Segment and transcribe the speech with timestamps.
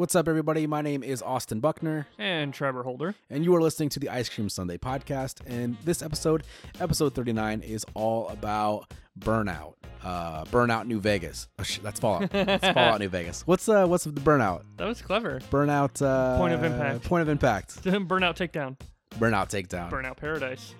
[0.00, 0.66] What's up, everybody?
[0.66, 3.14] My name is Austin Buckner, and Trebor Holder.
[3.28, 5.42] and you are listening to the Ice Cream Sunday podcast.
[5.46, 6.44] And this episode,
[6.80, 9.74] episode 39, is all about burnout.
[10.02, 11.48] Uh, burnout New Vegas.
[11.58, 12.30] Oh, shit, that's Fallout.
[12.32, 13.46] That's Fallout New Vegas.
[13.46, 14.62] What's uh, what's the burnout?
[14.78, 15.38] That was clever.
[15.50, 16.00] Burnout.
[16.00, 17.04] Uh, Point of impact.
[17.04, 17.82] Point of impact.
[17.84, 18.78] Burnout takedown.
[19.18, 19.90] Burnout takedown.
[19.90, 20.74] Burnout paradise.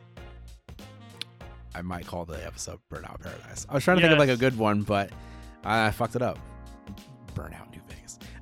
[1.74, 3.66] I might call the episode Burnout Paradise.
[3.68, 5.10] I was trying to think of like a good one, but
[5.62, 6.38] I fucked it up.
[7.34, 7.69] Burnout.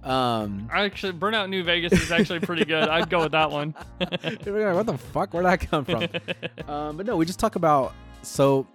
[0.05, 2.89] Um, Actually, Burnout New Vegas is actually pretty good.
[2.89, 3.75] I'd go with that one.
[3.99, 5.35] what the fuck?
[5.35, 6.03] Where'd that come from?
[6.69, 7.95] um, but no, we just talk about.
[8.23, 8.67] So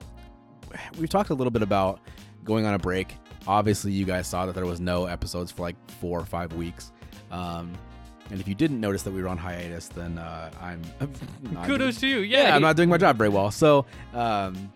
[1.00, 2.00] we've talked a little bit about
[2.44, 3.16] going on a break.
[3.48, 6.92] Obviously, you guys saw that there was no episodes for like four or five weeks.
[7.32, 7.74] Um,
[8.30, 10.82] and if you didn't notice that we were on hiatus, then uh, I'm
[11.52, 12.20] not Kudos to you.
[12.20, 13.52] yeah, Yeah, I'm not doing my job very well.
[13.52, 14.72] So, um,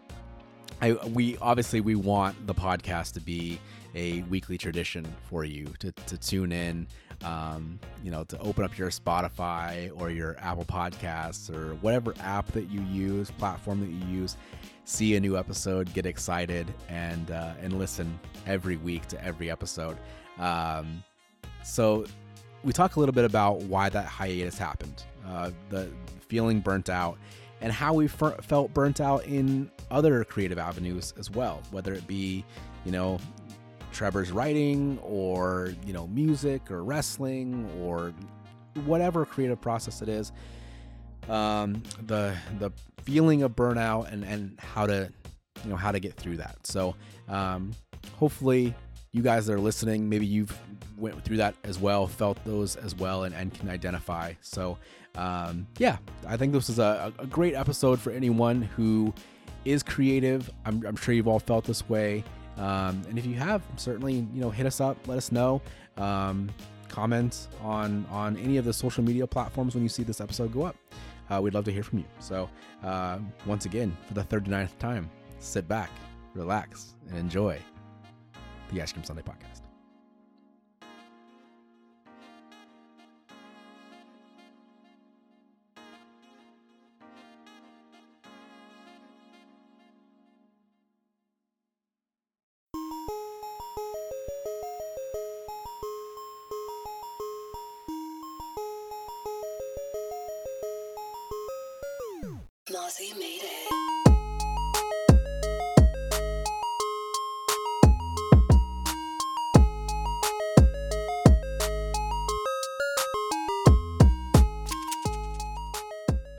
[0.81, 3.59] I we obviously we want the podcast to be
[3.97, 6.87] a weekly tradition for you to, to tune in.
[7.23, 12.45] Um, you know, to open up your Spotify or your Apple Podcasts or whatever app
[12.51, 14.37] that you use, platform that you use,
[14.85, 19.97] see a new episode, get excited, and uh, and listen every week to every episode.
[20.37, 21.03] Um,
[21.63, 22.05] so
[22.63, 25.89] we talk a little bit about why that hiatus happened, uh, the
[26.27, 27.17] feeling burnt out,
[27.61, 32.45] and how we felt burnt out in other creative avenues as well, whether it be,
[32.85, 33.19] you know,
[33.97, 38.13] Trebor's writing or, you know, music or wrestling or
[38.85, 40.31] whatever creative process it is.
[41.27, 45.11] Um, the the feeling of burnout and and how to
[45.63, 46.65] you know how to get through that.
[46.65, 46.95] So
[47.27, 47.71] um,
[48.15, 48.73] hopefully
[49.11, 50.57] you guys that are listening, maybe you've
[50.95, 54.33] went through that as well, felt those as well, and, and can identify.
[54.41, 54.77] So,
[55.15, 59.13] um, yeah, I think this is a, a great episode for anyone who
[59.65, 60.49] is creative.
[60.65, 62.23] I'm, I'm sure you've all felt this way.
[62.57, 65.61] Um, and if you have, certainly, you know, hit us up, let us know.
[65.97, 66.49] Um,
[66.87, 70.63] comment on on any of the social media platforms when you see this episode go
[70.63, 70.75] up.
[71.29, 72.05] Uh, we'd love to hear from you.
[72.19, 72.49] So,
[72.83, 75.09] uh, once again, for the 39th time,
[75.39, 75.91] sit back,
[76.33, 77.59] relax, and enjoy
[78.71, 79.66] the Ice Cream Sunday podcast.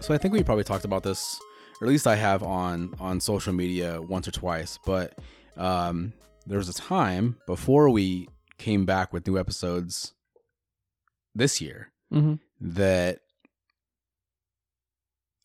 [0.09, 1.39] So I think we probably talked about this,
[1.83, 4.79] or at least I have on on social media once or twice.
[4.87, 5.19] But
[5.55, 6.15] um,
[6.47, 8.27] there was a time before we
[8.57, 10.15] came back with new episodes
[11.35, 12.37] this year Mm-hmm.
[12.75, 13.19] that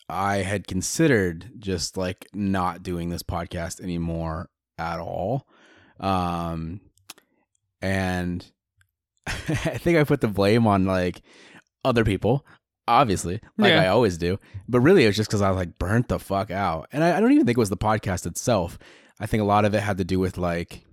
[0.08, 5.46] I had considered just like not doing this podcast anymore at all.
[6.00, 6.80] Um,
[7.82, 8.50] and
[9.28, 11.22] I think I put the blame on like
[11.84, 12.46] other people,
[12.88, 13.84] obviously, like Yeah.
[13.84, 14.40] I always do.
[14.68, 16.88] But really, it was just because I was like burnt the fuck out.
[16.92, 18.78] And I, I don't even think it was the podcast itself.
[19.20, 20.84] I think a lot of it had to do with like,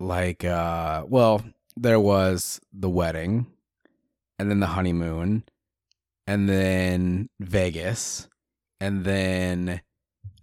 [0.00, 1.42] like, uh, well,
[1.76, 3.46] there was the wedding
[4.38, 5.44] and then the honeymoon
[6.26, 8.28] and then Vegas
[8.80, 9.80] and then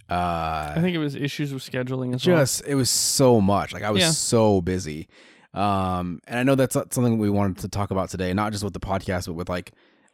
[0.09, 3.83] uh I think it was issues with scheduling as just it was so much like
[3.83, 4.09] i was Yeah.
[4.11, 5.07] so busy
[5.53, 8.73] um and i know that's something we wanted to talk about today not just with
[8.73, 9.71] the podcast but with like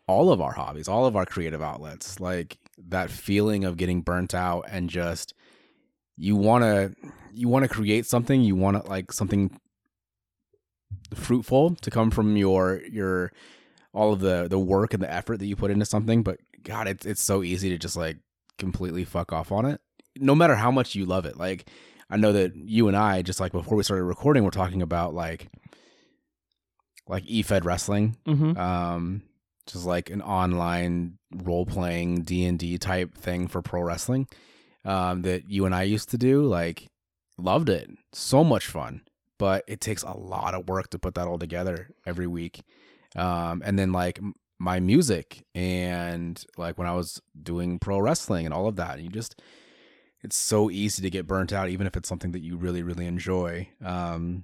[0.07, 4.33] all of our hobbies all of our creative outlets like that feeling of getting burnt
[4.33, 5.33] out and just
[6.17, 6.93] you want to
[7.33, 9.51] you want to create something you want to like something
[11.13, 13.31] fruitful to come from your your
[13.93, 16.87] all of the the work and the effort that you put into something but god
[16.87, 18.17] it's it's so easy to just like
[18.57, 19.81] completely fuck off on it
[20.17, 21.37] no matter how much you love it.
[21.37, 21.69] Like
[22.09, 25.13] i know that you and i just like before we started recording we're talking about
[25.13, 25.47] like
[27.07, 28.35] like e-fed wrestling well.
[28.35, 28.57] Mm-hmm.
[28.59, 29.21] um
[29.67, 34.27] just like an online role-playing d&d type thing for pro wrestling
[34.85, 36.87] um that you and i used to do like
[37.37, 39.01] loved it so much fun
[39.37, 42.61] but it takes a lot of work to put that all together every week
[43.15, 48.45] um and then like m- my music and like when i was doing pro wrestling
[48.45, 49.41] and all of that and you just
[50.25, 53.05] it's so easy to get burnt out even if it's something that you really really
[53.05, 54.43] enjoy um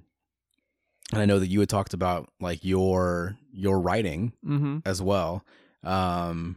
[1.12, 4.78] and i know that you had talked about like your your writing Mm-hmm.
[4.86, 5.44] as well
[5.84, 6.56] um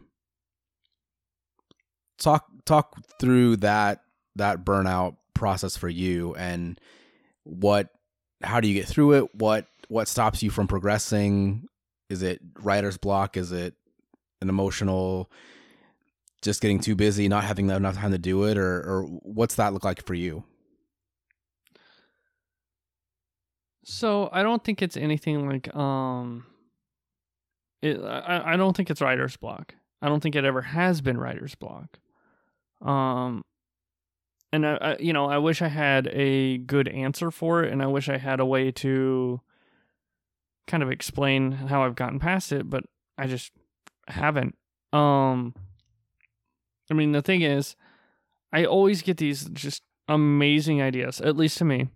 [2.18, 4.02] talk talk through that
[4.36, 6.80] that burnout process for you and
[7.44, 7.90] what
[8.42, 11.68] how do you get through it what what stops you from progressing?
[12.08, 13.36] Is it writer's block?
[13.36, 13.74] Is it
[14.40, 15.30] an emotional
[16.42, 19.72] just getting too busy, not having enough time to do it, or or what's that
[19.72, 20.44] look like for you?
[23.84, 26.46] So I don't think it's anything like um.
[27.82, 29.74] It, I I don't think it's writer's block.
[30.02, 31.98] I don't think it ever has been writer's block.
[32.82, 33.44] Um,
[34.52, 37.82] and I, I you know I wish I had a good answer for it, and
[37.82, 39.40] I wish I had a way to
[40.66, 42.84] kind of explain how I've gotten past it, but
[43.16, 43.52] I just
[44.08, 44.56] haven't.
[44.92, 45.54] Um,
[46.90, 47.76] I mean the thing is,
[48.52, 51.88] I always get these just amazing ideas, at least to me,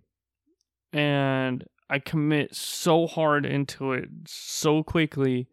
[0.93, 5.49] and I commit so hard into it so quickly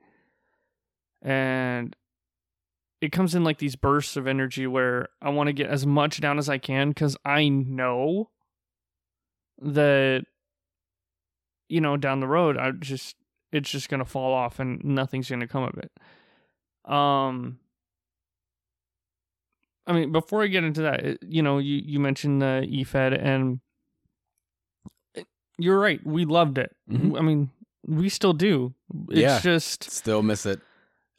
[1.20, 1.96] and
[3.00, 6.20] it comes in like these bursts of energy where I want to get as much
[6.20, 8.30] down as I can cuz I know
[9.60, 10.26] that
[11.68, 13.16] you know down the road I just
[13.50, 15.90] it's just going to fall off and nothing's going to come of it.
[16.90, 17.58] Um
[19.88, 22.84] I mean before I get into that, eh, you know, you you mentioned the E
[22.84, 23.60] EFED and
[25.16, 25.24] eh,
[25.58, 26.00] you're right.
[26.06, 26.74] We loved it.
[26.90, 27.18] Mhm.
[27.18, 27.50] I mean,
[27.86, 28.74] we still do.
[29.10, 29.40] It's Yeah.
[29.40, 30.60] just Still miss it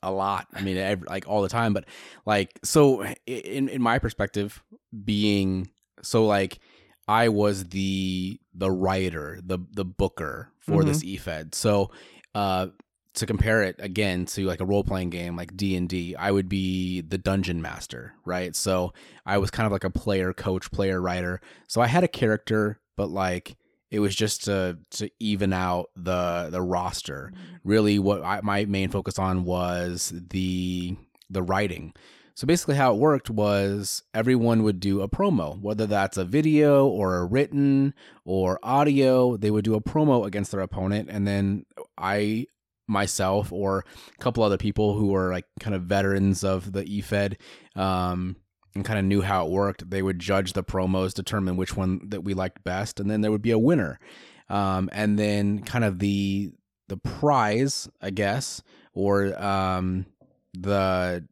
[0.01, 0.47] a lot.
[0.53, 1.73] I mean, ev like all the time.
[1.73, 1.85] But
[2.25, 4.63] like, so eh, in in my perspective,
[5.03, 5.69] being
[6.01, 6.59] so like,
[7.07, 11.29] I was the the writer, the the booker for this mm-hmm.
[11.29, 11.55] EFED.
[11.55, 11.91] So,
[12.35, 12.67] uh,
[13.15, 16.31] to compare it again to like a role playing game like D and D, I
[16.31, 18.55] would be the dungeon master, right?
[18.55, 18.93] So
[19.25, 21.41] I was kind of like a player coach, player writer.
[21.67, 23.57] So I had a character, but like
[23.91, 27.31] it was just to to even out the the roster.
[27.33, 27.55] Mm-hmm.
[27.63, 30.95] Really, what I, my main focus on was the
[31.29, 31.93] the writing.
[32.35, 36.87] So basically, how it worked was everyone would do a promo, whether that's a video
[36.87, 39.35] or a written or audio.
[39.35, 41.65] They would do a promo against their opponent, and then
[41.97, 42.45] I
[42.89, 47.35] myself or a couple other people who were like kind of veterans of the EFED
[47.75, 48.35] um,
[48.75, 49.89] and kind of knew how it worked.
[49.89, 53.31] They would judge the promos, determine which one that we liked best, and then there
[53.31, 53.99] would be a winner.
[54.49, 56.51] Um, and then kind of the
[56.87, 58.63] the prize, I guess,
[58.93, 60.07] or um,
[60.53, 61.27] the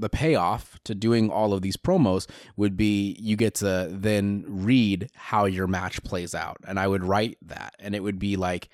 [0.00, 5.10] the payoff to doing all of these promos would be you get to then read
[5.14, 8.70] how your match plays out and i would write that and it would be like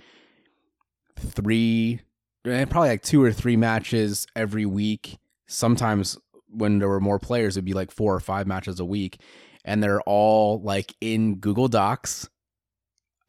[1.19, 2.01] three
[2.47, 6.19] eh, probably like two or three matches every week sometimes
[6.49, 9.21] when there were more players it'd be like four or five matches a week
[9.65, 12.29] and they're all like in google docs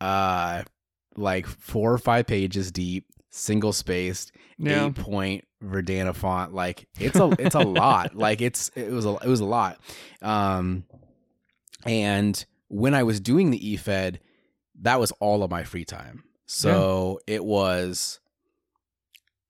[0.01, 0.63] uh
[1.15, 4.87] like four or five pages deep single spaced yeah.
[4.87, 6.53] eight point Verdana font.
[6.53, 8.15] Like it's a it's a lot.
[8.17, 9.79] Like it's it was a it was a lot.
[10.21, 10.85] Um,
[11.85, 14.17] and when I was doing the EFED,
[14.81, 16.23] that was all of my free time.
[16.47, 18.19] So it was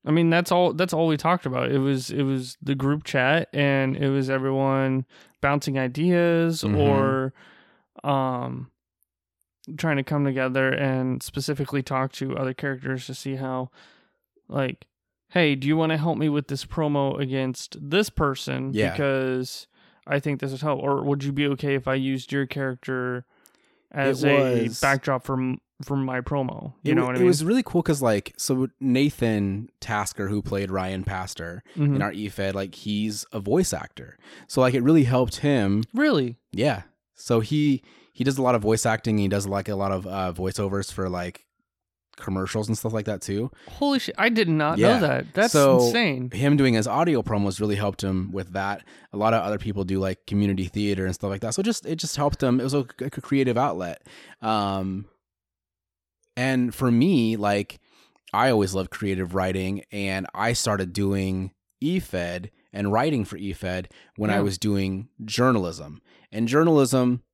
[0.06, 0.72] I mean, that's all.
[0.72, 1.70] That's all we talked about.
[1.70, 5.04] It was it was the group chat, and it was everyone
[5.42, 6.76] bouncing ideas Mhm.
[6.78, 7.34] or,
[8.08, 8.70] um,
[9.76, 13.70] trying to come together and specifically talk to other characters to see how,
[14.48, 14.86] like,
[15.30, 18.70] hey, do you want to help me with this promo against this person?
[18.72, 18.92] Yeah.
[18.92, 19.66] Because
[20.06, 20.80] I think this would help.
[20.82, 23.26] Or would you be okay if I used your character
[23.92, 26.72] as It a backdrop from from my promo?
[26.82, 27.22] You it, know what I mean?
[27.24, 31.96] it was really cool because like so Nathan Tasker who played Ryan Pastor Mhm.
[31.96, 34.18] in our EFED like he's a voice actor
[34.48, 36.36] so like it really helped him really.
[36.52, 36.82] Yeah.
[37.14, 37.82] So he
[38.12, 39.18] he does a lot of voice acting.
[39.18, 41.44] He does like a lot of uh, voiceovers for like
[42.16, 43.48] commercials and stuff like that too.
[43.68, 44.14] Holy shit!
[44.18, 44.94] I did not Yeah.
[44.98, 45.26] know that.
[45.34, 46.30] That's So- insane.
[46.32, 48.84] Him doing his audio promos really helped him with that.
[49.12, 51.54] A lot of other people do like community theater and stuff like that.
[51.54, 52.58] So just it just helped him.
[52.60, 54.02] It was a, a creative outlet.
[54.42, 55.06] Um,
[56.38, 57.80] and for me, like
[58.32, 61.50] I always loved creative writing, and I started doing
[61.82, 66.00] EFED and writing for EFED when I was doing journalism.
[66.30, 67.24] And journalism,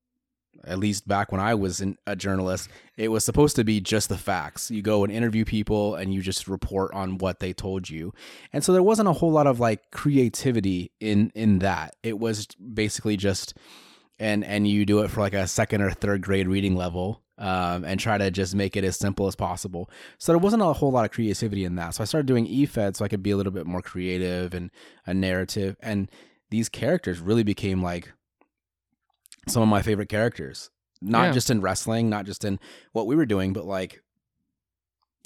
[0.65, 4.09] at least back when I was in, a journalist, it was supposed to be just
[4.09, 4.71] the facts.
[4.71, 8.15] You go and interview people and you just report on what they told you.
[8.55, 11.95] And so there wasn't a whole lot of like creativity in in that.
[12.03, 13.53] It was basically just
[14.19, 17.85] and and you do it for like a second or third grade reading level um,
[17.85, 19.91] and try to just make it as simple as possible.
[20.19, 21.95] So there wasn't a whole lot of creativity in that.
[21.95, 24.71] So I started doing EFED so I could be a little bit more creative and
[25.07, 25.77] a narrative.
[25.81, 26.09] And
[26.51, 28.13] these characters really became like
[29.49, 30.71] some of my favorite characters.
[31.03, 31.33] Not Yeah.
[31.33, 32.59] just in wrestling, not just in
[32.93, 34.01] what we were doing, but like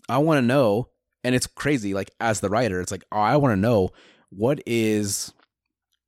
[0.08, 0.88] I want to know,
[1.22, 1.92] and it's crazy.
[1.92, 3.90] Like as the writer, it's like oh, I want to know
[4.30, 5.32] what is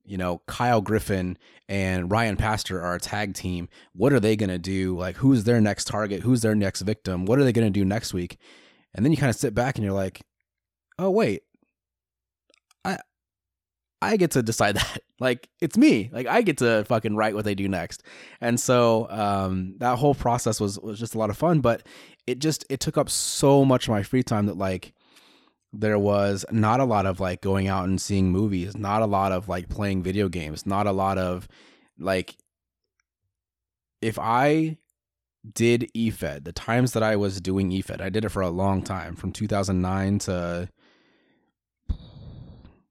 [0.04, 1.38] you know, Kyle Griffin
[1.68, 3.68] and Ryan Pastor are a tag team.
[3.92, 4.96] What are they going to do?
[4.96, 6.22] Like, who's their next target?
[6.22, 7.26] Who's their next victim?
[7.26, 8.38] What are they going to do next week?
[8.94, 10.22] And then you kind of sit back and you're like,
[10.98, 11.42] oh, wait,
[12.84, 12.98] I,
[14.02, 14.98] I get to decide that.
[15.20, 16.10] Like, it's me.
[16.12, 18.02] Like, I get to fucking write what they do next.
[18.40, 21.86] And so, um, that whole process was, was just a lot of fun, but
[22.26, 24.94] it just, it took up so much of my free time that, like,
[25.72, 29.32] there was not a lot of like going out and seeing movies, not a lot
[29.32, 31.46] of like playing video games, not a lot of
[31.98, 32.36] like
[34.02, 34.78] if I
[35.54, 38.82] did EFED, the times that I was doing EFED, I did it for a long
[38.82, 40.68] time from 2009 to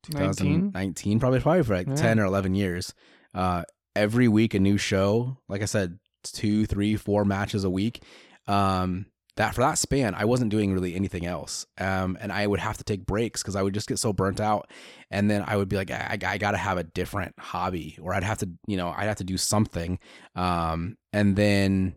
[0.04, 1.96] 2019, probably probably for like Yeah.
[1.96, 2.94] 10 or 11 years.
[3.34, 3.64] Uh,
[3.96, 5.38] every week a new show.
[5.48, 8.04] Like I said, two, three, four matches a week.
[8.48, 9.06] Um,
[9.40, 11.66] that for that span, I wasn't doing really anything else.
[11.78, 14.42] Um, and I would have to take breaks because I would just get so burnt
[14.42, 14.70] out.
[15.12, 18.14] And then I would be like, I, I got to have a different hobby, or
[18.14, 19.98] I'd have to, you know, I'd have to do something.
[20.36, 21.96] Um, and then,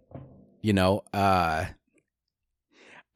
[0.62, 1.64] you know, uh,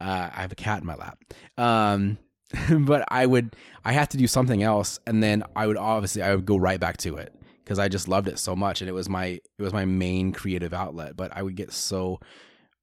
[0.00, 1.22] uh, I have a cat in my lap.
[1.56, 2.18] Um,
[2.80, 3.54] but I would,
[3.84, 6.80] I have to do something else, and then I would obviously I would go right
[6.80, 9.62] back to it because I just loved it so much, and it was my it
[9.62, 11.16] was my main creative outlet.
[11.16, 12.18] But I would get so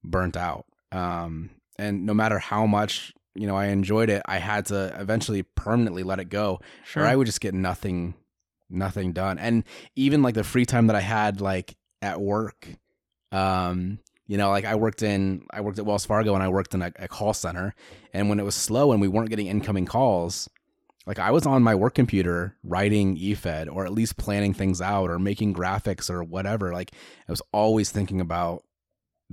[0.02, 4.66] burnt out, um, and no matter how much you know I enjoyed it, I had
[4.66, 7.02] to eventually permanently let it go, Sure.
[7.02, 8.14] or I would just get nothing,
[8.70, 9.38] nothing done.
[9.38, 9.64] And
[9.96, 12.68] even like the free time that I had, like at work,
[13.32, 16.74] um, you know, like I worked in, I worked at Wells Fargo and I worked
[16.74, 17.74] in a, a call center.
[18.12, 20.48] And when it was slow and we weren't getting incoming calls,
[21.06, 25.10] like I was on my work computer writing EFED or at least planning things out
[25.10, 26.72] or making graphics or whatever.
[26.72, 26.92] Like
[27.28, 28.62] I was always thinking about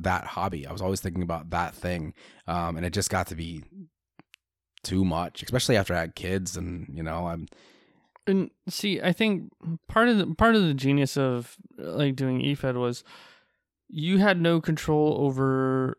[0.04, 0.66] that hobby.
[0.68, 2.14] I was always thinking about that thing.
[2.48, 3.64] Um, and it just got to be
[4.84, 7.48] too much, especially after I had kids and, you know, I'm,
[8.28, 9.52] And see, I think
[9.88, 13.04] part of the part of the genius of like doing EFED was
[13.90, 15.98] you had no control over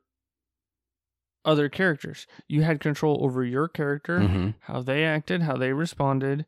[1.44, 2.26] other characters.
[2.48, 4.54] You had control over your character, Mhm.
[4.60, 6.46] how they acted, how they responded,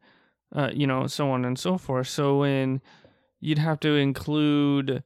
[0.55, 2.07] uh, you know, so on and so forth.
[2.07, 2.81] So when
[3.41, 5.03] you'd have to include,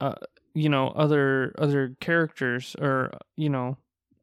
[0.00, 0.14] uh,
[0.56, 3.76] you know, other other characters, or you know,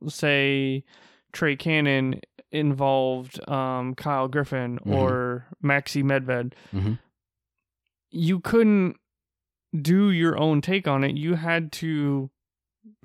[0.07, 0.83] say
[1.31, 2.19] Trey Cannon
[2.51, 4.93] involved um, Kyle Griffin Mhm.
[4.95, 6.99] or Maxi Medved, Mhm.
[8.11, 8.97] you couldn't
[9.79, 11.15] do your own take on it.
[11.17, 12.29] You had to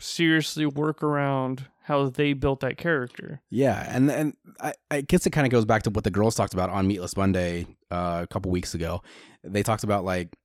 [0.00, 3.40] seriously work around how they built that character.
[3.50, 6.35] Yeah, and and I, I guess it kind of goes back to what the girls
[6.35, 9.02] talked about on Meatless Monday uh, a couple weeks ago.
[9.42, 10.37] They talked about like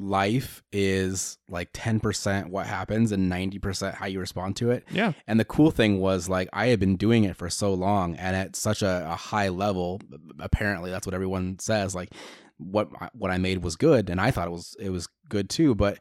[0.00, 4.84] life is like ten percent what happens and ninety percent how you respond to it.
[4.90, 5.12] Yeah.
[5.26, 8.34] And the cool thing was like I had been doing it for so long and
[8.34, 10.00] at such a, a high level.
[10.38, 11.94] Apparently, that's what everyone says.
[11.94, 12.10] Like
[12.58, 15.74] what what I made was good, and I thought it was it was good too.
[15.74, 16.00] But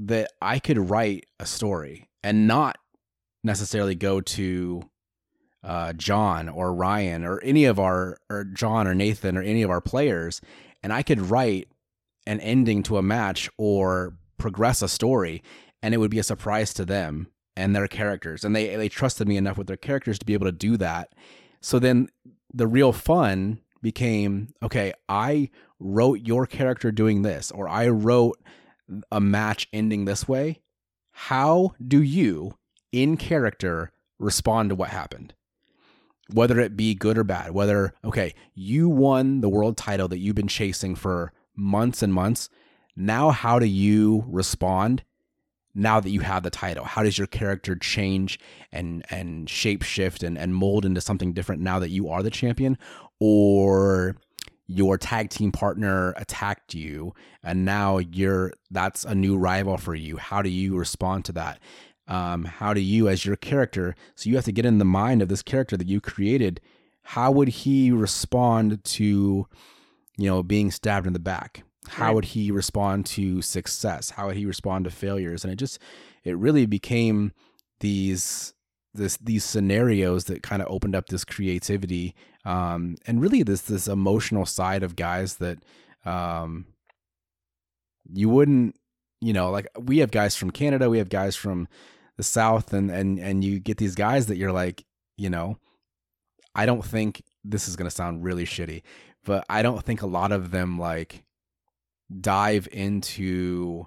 [0.00, 2.78] that I could write a story and not
[3.44, 4.82] necessarily go to
[5.64, 9.70] uh, John or Ryan or any of our or John or Nathan or any of
[9.70, 10.40] our players,
[10.82, 11.68] and I could write
[12.26, 15.42] an ending to a match or progress a story,
[15.82, 19.28] and it would be a surprise to them and their characters, and they they trusted
[19.28, 21.12] me enough with their characters to be able to do that.
[21.60, 22.08] So then
[22.52, 24.92] the real fun became okay.
[25.08, 28.38] I wrote your character doing this, or I wrote
[29.10, 30.60] a match ending this way.
[31.12, 32.56] How do you,
[32.90, 35.34] in character, respond to what happened?
[36.32, 40.36] Whether it be good or bad, whether, okay, you won the world title that you've
[40.36, 42.48] been chasing for months and months.
[42.96, 45.02] Now, how do you respond
[45.74, 46.84] now that you have the title?
[46.84, 48.38] How does your character change
[48.70, 52.30] and, and shape shift and, and mold into something different now that you are the
[52.30, 52.76] champion?
[53.18, 54.16] Or
[54.66, 60.16] your tag team partner attacked you and now you're that's a new rival for you
[60.16, 61.58] how do you respond to that
[62.08, 65.20] um, how do you as your character so you have to get in the mind
[65.20, 66.60] of this character that you created
[67.02, 69.46] how would he respond to
[70.16, 71.64] you know being stabbed in the back.
[71.88, 72.14] How Right.
[72.14, 74.10] would he respond to success?
[74.10, 75.42] How would he respond to failures?
[75.44, 75.78] And it just
[76.24, 77.32] it really became
[77.80, 78.54] these
[78.94, 82.14] this these scenarios that kind of opened up this creativity
[82.44, 85.58] um, and really this this emotional side of guys that
[86.04, 86.66] um,
[88.12, 88.76] you wouldn't
[89.20, 91.68] you know like we have guys from Canada we have guys from
[92.16, 94.84] the south and and and you get these guys that you're like
[95.16, 95.56] you know
[96.54, 98.82] I don't think this is going to sound really shitty
[99.24, 101.24] but I don't think a lot of them like
[102.20, 103.86] dive into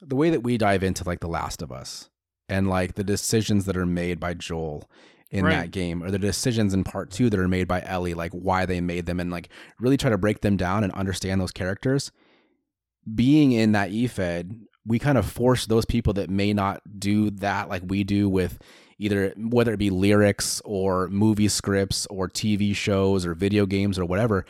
[0.00, 2.10] the way that we dive into like The Last of Us
[2.48, 4.88] and like the decisions that are made by Joel
[5.30, 5.52] in Right.
[5.56, 8.66] that game or the decisions in part two that are made by Ellie, like why
[8.66, 9.48] they made them and like
[9.80, 12.12] really try to break them down and understand those characters.
[13.14, 17.30] Being in that E EFED, we kind of force those people that may not do
[17.30, 18.58] that like we do with
[18.98, 24.04] either whether it be lyrics or movie scripts or TV shows or video games or
[24.04, 24.44] whatever,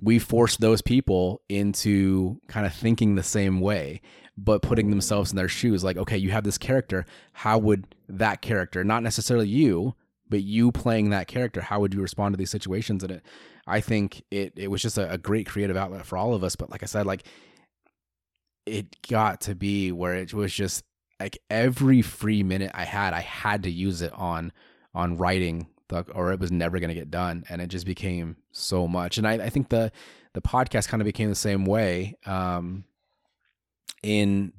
[0.00, 4.00] we force those people into kind of thinking the same way,
[4.36, 5.84] but putting themselves in their shoes.
[5.84, 7.06] Like, okay, you have this character.
[7.32, 9.94] How would that character, not necessarily you,
[10.28, 13.02] but you playing that character, how would you respond to these situations?
[13.02, 13.22] And it,
[13.66, 16.56] I think it, it was just a, a great creative outlet for all of us.
[16.56, 17.24] But like I said, like
[18.66, 20.84] it got to be where it was just
[21.20, 24.52] like every free minute I had, I had to use it on
[24.94, 28.36] on writing the, or it was never going to get done, and it just became
[28.52, 29.18] so much.
[29.18, 29.92] And I, I think the
[30.32, 32.16] the podcast kind of became the same way.
[32.26, 32.84] Um,
[34.02, 34.52] in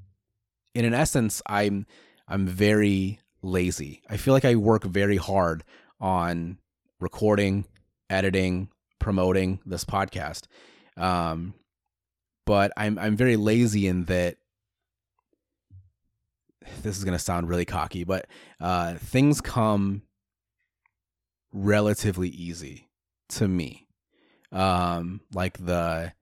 [0.73, 1.85] in an essence, I'm
[2.27, 4.01] I'm very lazy.
[4.09, 5.63] I feel like I work very hard
[5.99, 6.57] on
[6.99, 7.65] recording,
[8.09, 8.69] editing,
[8.99, 10.43] promoting this podcast.
[10.97, 11.53] Um,
[12.45, 14.37] but I'm I'm very lazy in that
[16.81, 18.27] this is going to sound really cocky, but
[18.59, 20.03] uh, things come
[21.53, 22.89] relatively easy
[23.29, 23.87] to me.
[24.51, 26.13] Um, like the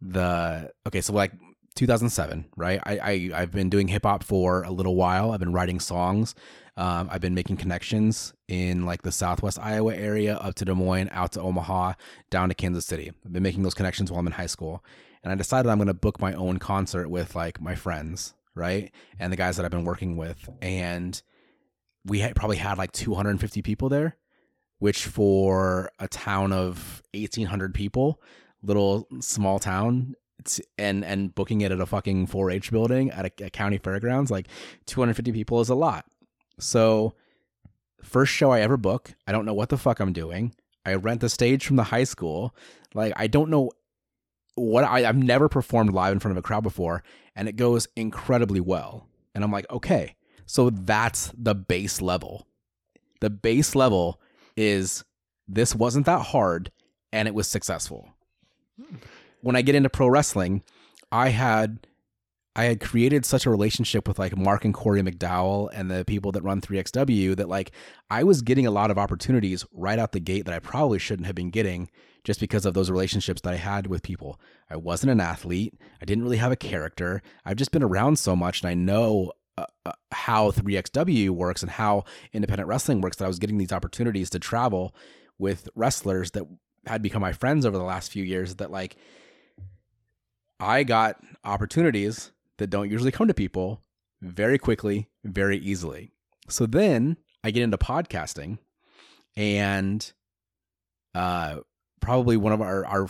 [0.00, 1.32] the okay, so like
[1.74, 2.80] 2007, right?
[2.84, 5.32] I, I I've been doing hip hop for a little while.
[5.32, 6.34] I've been writing songs.
[6.78, 11.08] Um, I've been making connections in like the Southwest Iowa area, up to Des Moines,
[11.10, 11.94] out to Omaha,
[12.30, 13.12] down to Kansas City.
[13.24, 14.84] I've been making those connections while I'm in high school,
[15.22, 18.90] and I decided I'm going to book my own concert with like my friends, right,
[19.20, 21.20] and the guys that I've been working with, and
[22.04, 24.16] we had probably had like 250 people there,
[24.78, 28.20] which for a town of 1,800 people,
[28.62, 30.14] little small town,
[30.78, 34.48] and and booking it at a fucking 4-H building at a, a county fairgrounds, like
[34.86, 36.06] 250 people is a lot.
[36.58, 37.14] So,
[38.02, 40.54] first show I ever book, I don't know what the fuck I'm doing.
[40.86, 42.54] I rent the stage from the high school.
[42.94, 43.72] Like I don't know
[44.56, 47.02] what I, I've never performed live in front of a crowd before,
[47.36, 49.06] and it goes incredibly well.
[49.34, 52.46] And I'm like, okay, so that's the base level.
[53.20, 54.20] The base level
[54.56, 55.04] is
[55.46, 56.72] this wasn't that hard
[57.12, 58.08] and it was successful.
[59.40, 60.62] When I get into pro wrestling,
[61.12, 61.86] I had
[62.54, 66.32] I had created such a relationship with like Mark and Corey McDowell and the people
[66.32, 67.70] that run 3XW that like
[68.10, 71.26] I was getting a lot of opportunities right out the gate that I probably shouldn't
[71.26, 71.90] have been getting
[72.26, 74.40] just because of those relationships that I had with people.
[74.68, 75.74] I wasn't an athlete.
[76.02, 77.22] I didn't really have a character.
[77.44, 81.70] I've just been around so much and I know uh, uh, how 3XW works and
[81.70, 84.92] how independent wrestling works that I was getting these opportunities to travel
[85.38, 86.42] with wrestlers that
[86.84, 88.96] had become my friends over the last few years that like
[90.58, 93.84] I got opportunities that don't usually come to people
[94.20, 96.10] very quickly, very easily.
[96.48, 98.58] So then I get into podcasting
[99.36, 100.12] and
[101.14, 101.58] uh
[102.06, 103.08] probably one of our our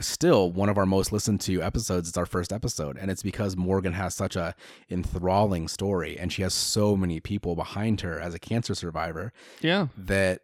[0.00, 3.56] still one of our most listened to episodes It's our first episode and it's because
[3.56, 4.54] Morgan has such a
[4.90, 9.88] enthralling story and she has so many people behind her as a cancer survivor Yeah.
[9.96, 10.40] that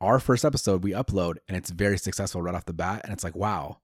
[0.00, 3.24] our first episode we upload and it's very successful right off the bat and it's
[3.24, 3.78] like wow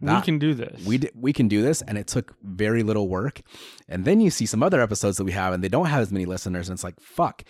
[0.00, 0.84] we can do this.
[0.84, 3.40] we d- we can do this and it took very little work
[3.88, 6.10] and then you see some other episodes that we have and they don't have as
[6.12, 7.44] many listeners and it's like fuck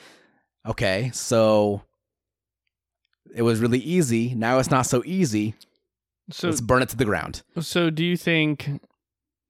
[0.66, 1.82] okay so
[3.34, 5.54] it was really easy now it's not so easy
[6.30, 8.68] so let's burn it to the ground So, do you think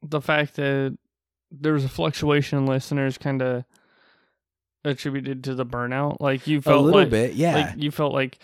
[0.02, 0.96] the fact that
[1.50, 3.64] there's a fluctuation in listeners kind of
[4.84, 6.18] attributed to the burnout?
[6.20, 8.38] Like you felt a little like, bit yeah like you felt like,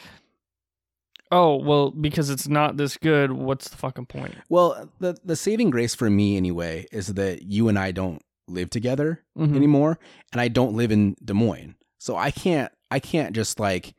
[1.31, 3.33] oh well, because it's not this good.
[3.33, 4.35] What's the fucking point?
[4.49, 8.71] well the the saving grace for me anyway is that you and I don't live
[8.71, 9.55] together Mhm.
[9.57, 9.99] anymore
[10.33, 11.75] and I don't live in Des Moines.
[11.99, 13.95] So I can't I can't just like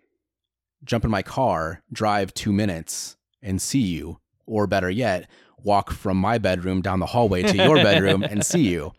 [0.84, 5.30] jump in my car, drive 2 minutes and see you or better yet,
[5.63, 8.91] walk from my bedroom down the hallway to your bedroom and see you.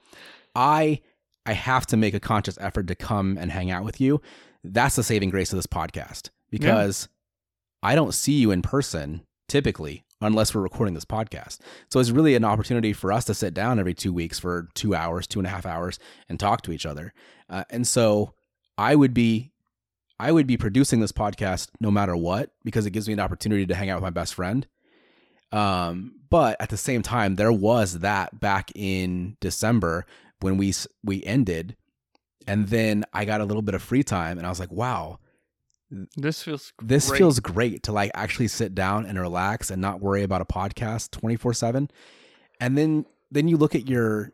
[0.55, 1.01] I
[1.47, 4.23] I have to make a conscious effort to come and hang out with you.
[4.62, 7.09] That's the saving grace of this podcast because
[7.83, 11.59] I don't see you in person typically unless we're recording this podcast.
[11.90, 14.94] So it's really an opportunity for us to sit down every two weeks for two
[14.94, 17.12] hours, two and a half hours, and talk to each other.
[17.51, 18.33] Uh, and so
[18.79, 19.53] I would be,
[20.20, 23.66] I would be producing this podcast no matter what because it gives me an opportunity
[23.66, 24.66] to hang out with my best friend.
[25.53, 30.07] Um, but at the same time, there was that back in December
[30.40, 30.72] when we
[31.05, 31.77] we ended,
[32.46, 35.18] and then I got a little bit of free time, and I was like, wow,
[36.16, 37.18] This feels this great.
[37.18, 41.11] feels great to like actually sit down and relax and not worry about a podcast
[41.11, 41.88] 24/7
[42.61, 44.33] and then then you look at your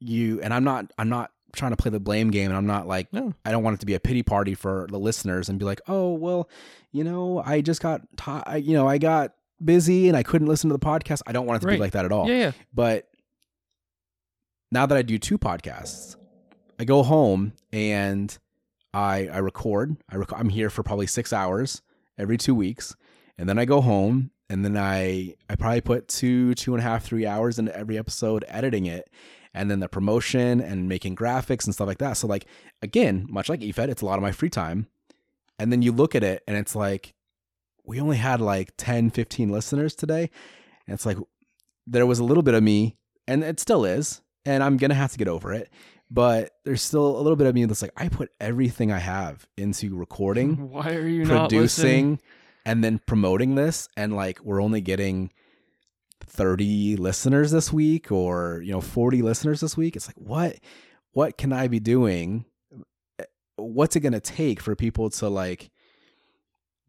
[0.00, 2.86] you and I'm not I'm not trying to play the blame game and I'm not
[2.86, 3.34] like No.
[3.44, 5.80] I don't want it to be a pity party for the listeners and be like,
[5.88, 6.48] "Oh, well,
[6.92, 10.48] you know, I just got ti I you know, I got busy and I couldn't
[10.48, 11.74] listen to the podcast." I don't want it to Right.
[11.74, 12.28] be like that at all.
[12.28, 12.52] Yeah, yeah.
[12.74, 13.08] But
[14.72, 16.16] now that I do two podcasts,
[16.78, 18.36] I go home and
[18.94, 19.96] I I record.
[20.10, 21.82] I rec- I'm here for probably six hours
[22.18, 22.94] every two weeks,
[23.38, 26.84] and then I go home and then I I probably put two two and a
[26.84, 29.08] half three hours into every episode editing it,
[29.52, 32.14] and then the promotion and making graphics and stuff like that.
[32.14, 32.46] So like
[32.82, 34.86] again, much like EFED, it's a lot of my free time.
[35.58, 37.14] And then you look at it and it's like
[37.84, 40.30] we only had like 10, 15 listeners today.
[40.86, 41.18] And it's like
[41.86, 45.12] there was a little bit of me, and it still is, and I'm gonna have
[45.12, 45.70] to get over it.
[46.10, 49.46] But there's still a little bit of me that's like I put everything I have
[49.56, 52.20] into recording, Why are you not producing,
[52.64, 55.32] and then promoting this, and like we're only getting
[56.24, 59.96] 30 listeners this week, or you know 40 listeners this week.
[59.96, 60.56] It's like what
[61.12, 62.44] what can I be doing?
[63.56, 65.70] What's it gonna take for people to like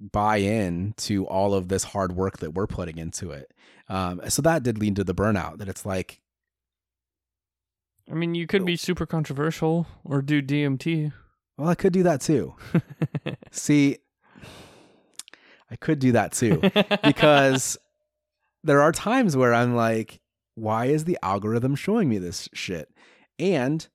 [0.01, 3.53] buy in to all of this hard work that we're putting into it.
[3.87, 6.21] Um, so that did lead to the burnout that it's like,
[8.09, 11.13] I mean, you could be super controversial or do DMT.
[11.57, 12.55] well, I could do that too.
[13.51, 13.97] See,
[15.69, 16.59] I could do that too
[17.03, 17.77] because
[18.63, 20.19] there are times where I'm like,
[20.56, 22.89] why is the algorithm showing me this shit?
[23.39, 23.88] And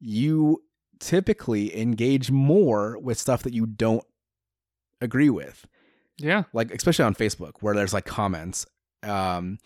[0.00, 0.62] you
[1.00, 4.04] typically engage more with stuff that you don't
[5.00, 5.66] agree with.
[6.18, 8.66] yeah, like especially on Facebook where there's like comments.
[9.02, 9.58] Um,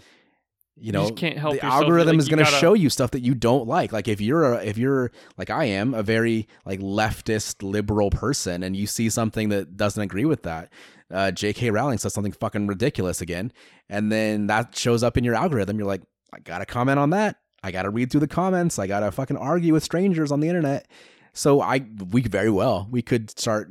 [0.81, 3.21] you know, just can't help the algorithm Like, is going to show you stuff that
[3.21, 3.93] you don't like.
[3.93, 8.63] Like if you're a, if you're like I am a very like leftist liberal person,
[8.63, 10.73] and you see something that doesn't agree with that,
[11.13, 11.71] uh, J.K.
[11.71, 13.53] Rowling says something fucking ridiculous again,
[13.89, 15.79] and then that shows up in your algorithm.
[15.79, 17.37] You're like, I gotta comment on that.
[17.63, 18.79] I gotta read through the comments.
[18.79, 20.87] I gotta fucking argue with strangers on the internet.
[21.33, 23.71] So I we very well we could start.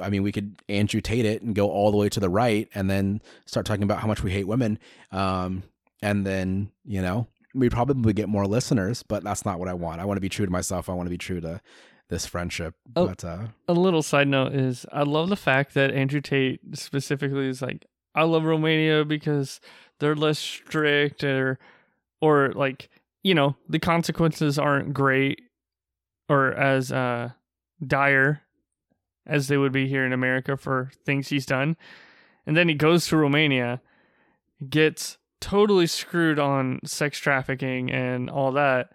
[0.00, 2.68] I mean, we could Andrew Tate it and go all the way to the right,
[2.74, 4.78] and then start talking about how much we hate women.
[5.12, 5.62] Um,
[6.04, 10.00] and then you know we probably get more listeners, but that's not what I want.
[10.00, 10.88] I want to be true to myself.
[10.88, 11.60] I want to be true to
[12.08, 12.74] this friendship.
[12.96, 13.06] Oh.
[13.06, 17.48] But uh, A little side note is I love the fact that Andrew Tate specifically
[17.48, 19.60] is like, I love Romania because
[20.00, 21.58] they're less strict or,
[22.20, 22.90] or like,
[23.22, 25.40] you know, the consequences aren't great
[26.28, 27.30] or as uh,
[27.86, 28.42] dire
[29.26, 31.76] as they would be here in America for things he's done.
[32.46, 33.80] And then he goes to Romania,
[34.68, 38.92] gets totally screwed on sex trafficking and all that.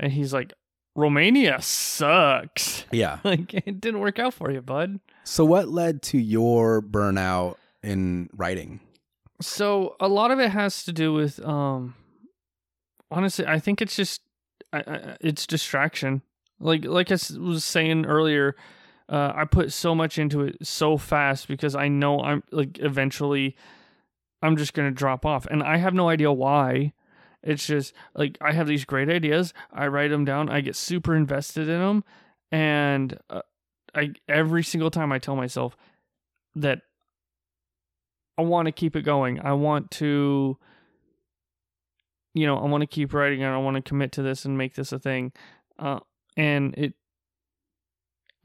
[0.00, 0.52] And he's like,
[0.96, 2.84] Romania sucks.
[2.90, 3.20] yeah.
[3.24, 4.98] Like it didn't work out for you, bud.
[5.22, 8.80] So what led to your burnout in writing?
[9.40, 11.94] So a lot of it has to do with um
[13.12, 14.22] honestly, I think it's just
[14.72, 16.22] I, I, it's distraction.
[16.58, 18.56] Like like I was saying earlier,
[19.08, 23.54] uh, I put so much into it so fast because I know I'm like eventually
[24.42, 26.92] I'm just gonna drop off, and I have no idea why.
[27.42, 29.54] It's just like I have these great ideas.
[29.72, 30.48] I write them down.
[30.48, 32.04] I get super invested in them,
[32.50, 33.42] and uh,
[33.94, 35.76] I every single time I tell myself
[36.56, 36.82] that
[38.38, 39.40] I want to keep it going.
[39.40, 40.58] I want to,
[42.34, 44.58] you know, I want to keep writing and I want to commit to this and
[44.58, 45.32] make this a thing.
[45.78, 46.00] Uh,
[46.36, 46.94] and it,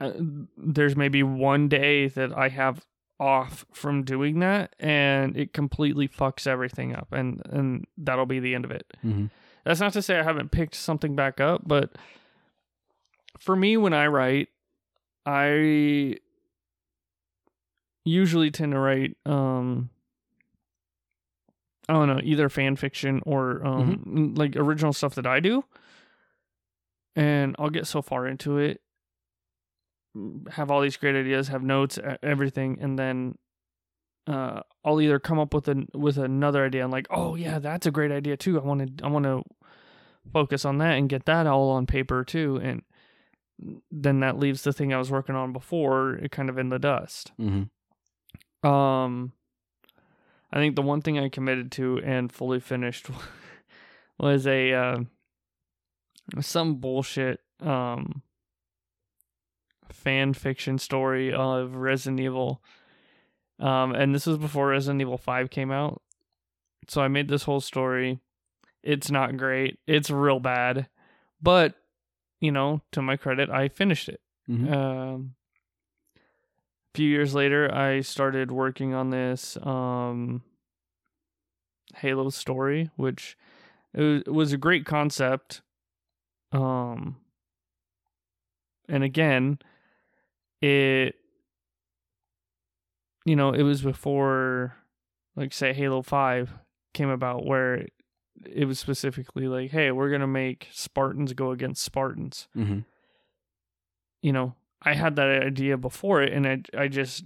[0.00, 0.12] uh,
[0.56, 2.84] there's maybe one day that I have
[3.20, 8.54] off from doing that and it completely fucks everything up and and that'll be the
[8.54, 8.86] end of it.
[9.04, 9.26] Mm-hmm.
[9.64, 11.92] That's not to say I haven't picked something back up, but
[13.38, 14.48] for me, when I write,
[15.24, 16.16] I
[18.04, 19.90] usually tend to write, um,
[21.88, 25.64] I don't know, either fan fiction or um, like original stuff that I do.
[27.14, 28.80] And I'll get so far into it,
[30.50, 33.38] have all these great ideas, have notes, everything, and then
[34.26, 37.86] uh, I'll either come up with an with another idea and like, oh yeah, that's
[37.86, 38.60] a great idea too.
[38.60, 39.42] I want to I want to
[40.32, 42.82] focus on that and get that all on paper too, and
[43.90, 46.78] then that leaves the thing I was working on before it kind of in the
[46.78, 47.32] dust.
[47.40, 48.68] Mm-hmm.
[48.68, 49.32] Um,
[50.52, 53.08] I think the one thing I committed to and fully finished
[54.18, 54.98] was a uh,
[56.40, 58.22] some bullshit um
[59.90, 62.62] fan fiction story of Resident Evil.
[63.58, 66.02] Um, and this was before Resident Evil Five came out,
[66.88, 68.18] so I made this whole story.
[68.82, 69.78] It's not great.
[69.86, 70.88] It's real bad,
[71.40, 71.74] but
[72.40, 74.20] you know, to my credit, I finished it.
[74.50, 74.72] Mm-hmm.
[74.72, 75.34] Um,
[76.92, 80.42] a few years later, I started working on this um,
[81.96, 83.36] Halo story, which
[83.94, 85.62] it was, it was a great concept.
[86.50, 87.16] Um,
[88.88, 89.58] and again,
[90.62, 91.16] it
[93.24, 94.74] you know, it was before
[95.36, 96.52] like say Halo 5
[96.94, 97.86] came about where
[98.44, 102.48] it, was specifically like, hey, we're going to make Spartans go against Spartans.
[102.56, 102.80] Mm-hmm.
[104.22, 107.24] You know, I had that idea before it and I I just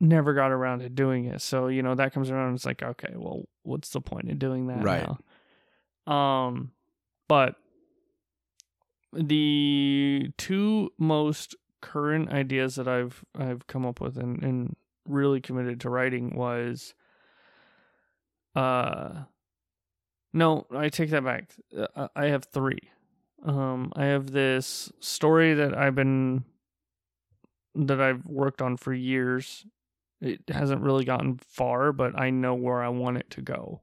[0.00, 1.42] never got around to doing it.
[1.42, 4.68] So, you know, that comes around it's like, okay, well, what's the point in doing
[4.68, 5.08] that Right.
[6.06, 6.12] now?
[6.12, 6.72] Um
[7.28, 7.56] but
[9.12, 15.80] the two most current ideas that I've I've come up with and, and really committed
[15.80, 16.94] to writing was
[18.54, 19.22] uh
[20.34, 21.50] no, I take that back.
[21.74, 22.78] Uh, I have 3.
[23.44, 26.44] Um I have this story that I've been
[27.74, 29.64] that I've worked on for years.
[30.20, 33.82] It hasn't really gotten far, but I know where I want it to go.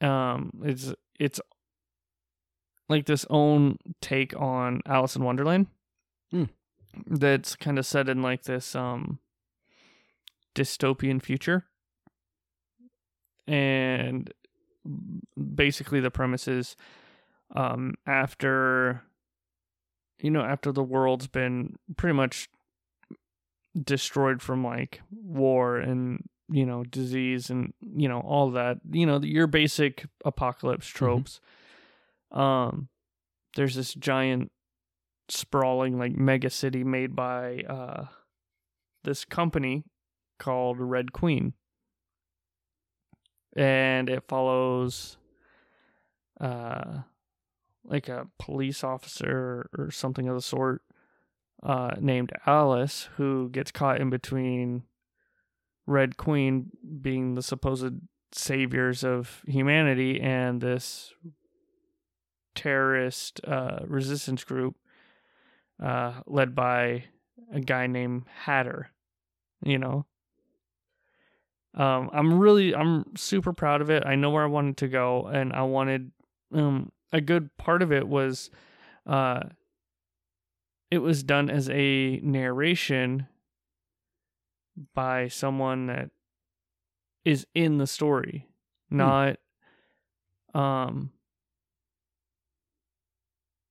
[0.00, 1.40] Um it's it's
[2.88, 5.66] like this own take on Alice in Wonderland.
[6.30, 6.44] Hmm.
[7.06, 9.18] That's kind of set in like this um
[10.54, 11.64] dystopian future.
[13.46, 14.32] And
[15.54, 16.76] basically the premise is
[17.54, 19.02] um after
[20.20, 22.48] you know after the world's been pretty much
[23.84, 29.20] destroyed from like war and you know disease and you know all that you know
[29.20, 31.40] your basic apocalypse tropes
[32.32, 32.88] um
[33.56, 34.50] there's this giant
[35.28, 38.06] sprawling like mega city made by uh
[39.04, 39.84] this company
[40.38, 41.54] called Red Queen.
[43.56, 45.16] And it follows
[46.40, 47.00] uh
[47.84, 50.82] like a police officer or something of the sort
[51.62, 54.84] uh named Alice who gets caught in between
[55.86, 57.94] Red Queen being the supposed
[58.32, 61.14] saviors of humanity and this
[62.54, 64.76] terrorist uh resistance group
[65.82, 67.04] uh led by
[67.52, 68.90] a guy named Hatter
[69.64, 70.06] you know?
[71.74, 74.04] Um i'm really i'm super proud of it.
[74.06, 76.10] I know where i wanted to go and i wanted
[76.52, 78.50] um a good part of it was
[79.06, 79.40] uh
[80.90, 83.26] it was done as a narration
[84.94, 86.10] by someone that
[87.24, 88.46] is in the story
[88.90, 89.36] not
[90.54, 91.10] um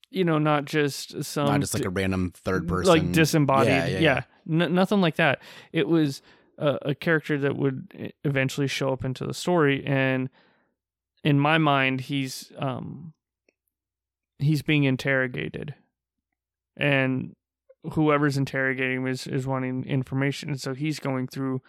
[0.09, 2.87] you know not just some Not just like a random third person.
[2.87, 3.67] like disembodied.
[3.69, 4.63] Yeah, yeah, yeah, yeah.
[4.65, 5.41] N- nothing like that.
[5.71, 6.21] It was
[6.57, 10.29] a, a character that would eventually show up into the story and
[11.23, 13.13] in my mind he's um
[14.39, 15.75] he's being interrogated.
[16.75, 17.35] And
[17.93, 21.61] whoever's interrogating him is is wanting information and so he's going through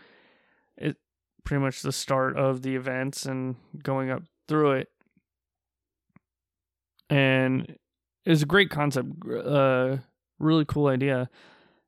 [0.76, 0.96] it
[1.44, 4.88] pretty much the start of the events and going up through it.
[7.10, 7.76] And
[8.28, 9.08] it was a great concept
[9.46, 9.96] uh
[10.38, 11.30] really cool idea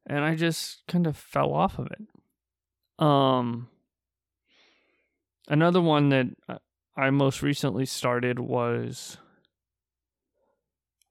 [0.06, 3.68] and i just kind of fell off of it um
[5.48, 6.26] another one that
[6.96, 9.18] I- most recently started was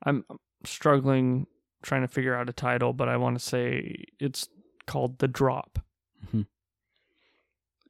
[0.03, 0.23] i'm
[0.65, 1.45] struggling
[1.83, 4.47] trying to figure out a title but i want to say it's
[4.87, 5.77] called the drop
[6.33, 6.47] Mhm.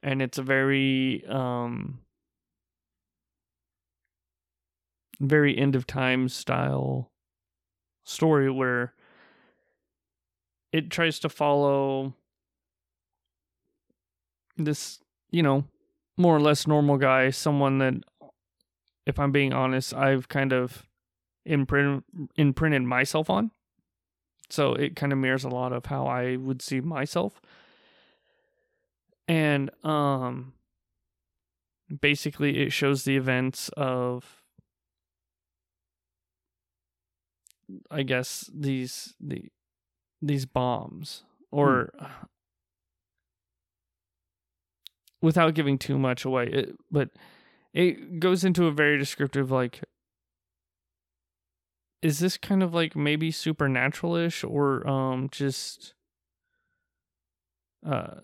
[0.02, 2.00] and it's a very um
[5.20, 7.09] very end of time style
[8.04, 8.94] story where
[10.72, 12.14] it tries to follow
[14.56, 15.64] this, you know,
[16.16, 17.94] more or less normal guy, someone that,
[19.06, 20.86] if I'm being honest, I've kind of
[21.44, 22.04] imprint,
[22.36, 23.50] imprinted myself on.
[24.48, 27.40] So it kind of mirrors a lot of how I would see myself.
[29.28, 30.54] And um
[32.00, 34.39] basically it shows the events of
[37.90, 39.44] I guess these the
[40.22, 41.92] these bombs or
[45.22, 47.10] without giving too much away it, but
[47.72, 49.82] it goes into a very descriptive like
[52.02, 55.94] is this kind of like maybe supernatural-ish or um just
[57.86, 58.20] uh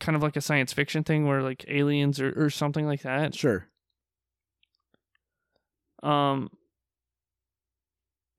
[0.00, 3.34] kind of like a science fiction thing where like aliens or, or something like that
[3.34, 3.68] Sure.
[6.02, 6.50] um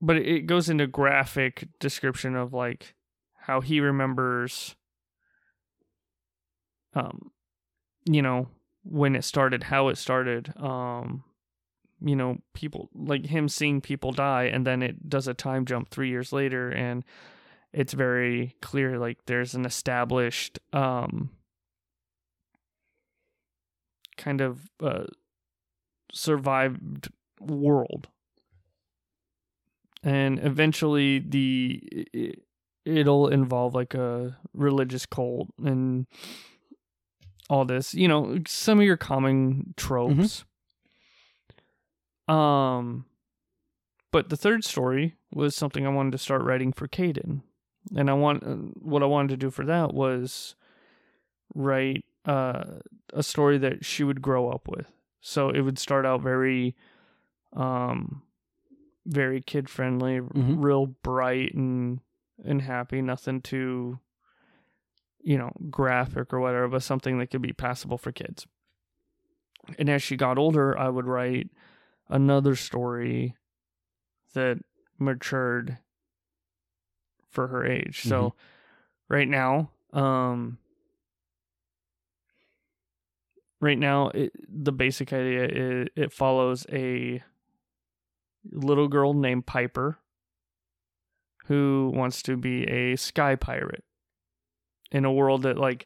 [0.05, 2.93] but it goes into graphic description of like
[3.33, 4.75] how he remembers
[6.93, 7.31] um
[8.05, 8.47] you know
[8.83, 11.23] when it started how it started um
[12.01, 15.89] you know people like him seeing people die and then it does a time jump
[15.89, 17.03] 3 years later and
[17.73, 21.31] it's very clear like there's an established um
[24.17, 25.05] kind of uh
[26.13, 27.09] survived
[27.41, 28.07] world
[30.05, 31.81] and eventually the
[32.13, 32.43] it,
[32.85, 36.05] it'll involve like a religious cult and
[37.49, 40.45] all this you know some of your common tropes.
[42.27, 43.05] Um
[44.11, 47.41] but the third story was something i wanted to start writing for Caden.
[47.95, 50.55] and i want uh, what i wanted to do for that was
[51.53, 52.63] write uh,
[53.13, 54.87] a story that she would grow up with.
[55.21, 56.75] So it would start out very
[57.53, 58.23] um
[59.05, 60.63] very kid friendly Mhm.
[60.63, 61.99] real bright and
[62.43, 63.99] and happy nothing too
[65.21, 68.45] you know graphic or whatever but something that could be passable for kids.
[69.79, 71.49] And as she got older i would write
[72.09, 73.35] another story
[74.33, 74.57] that
[74.99, 75.77] matured
[77.29, 78.01] for her age.
[78.03, 78.33] So
[79.09, 80.57] right now um
[83.61, 87.23] right now it, the basic idea is it follows a
[88.51, 89.97] little girl named piper
[91.45, 93.84] who wants to be a sky pirate
[94.91, 95.86] in a world that like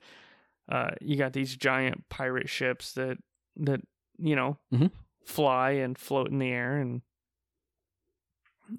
[0.69, 3.17] uh you got these giant pirate ships that
[3.55, 3.81] that
[4.17, 4.91] you know Mhm.
[5.25, 7.01] fly and float in the air and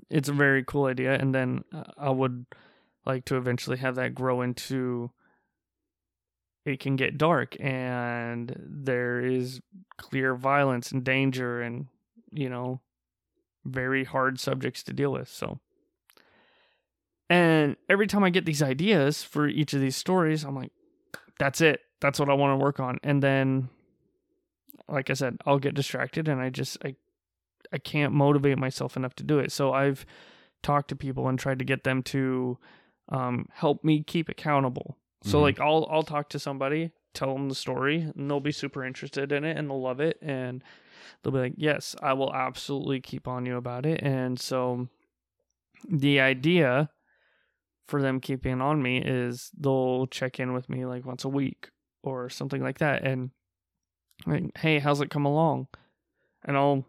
[0.08, 2.46] it's a very cool idea and then uh, i would
[3.06, 5.10] like to eventually have that grow into
[6.64, 9.60] it can get dark and there is
[9.96, 11.86] clear violence and danger and
[12.32, 12.80] you know
[13.64, 15.60] very hard subjects to deal with so.
[17.28, 20.72] And every time i get these ideas for each of these stories i'm like
[21.38, 21.80] that's it.
[22.00, 22.98] That's what i want to work on.
[23.02, 23.68] And then
[24.88, 26.94] like i said i'll get distracted and i just i
[27.72, 29.52] i can't motivate myself enough to do it.
[29.52, 30.04] So i've
[30.62, 32.58] talked to people and tried to get them to
[33.08, 34.96] um, help me keep accountable.
[35.22, 35.42] So Mhm.
[35.42, 39.32] like I'll I'll talk to somebody, tell them the story, and they'll be super interested
[39.32, 40.18] in it and they'll love it.
[40.22, 40.62] And
[41.22, 44.88] they'll be like, "Yes, I will absolutely keep on you about it." And so
[45.88, 46.90] the idea
[47.86, 51.70] for them keeping on me is they'll check in with me like once a week
[52.02, 53.30] or something like that and
[54.26, 55.68] like, "Hey, how's it come along?"
[56.44, 56.86] And I'll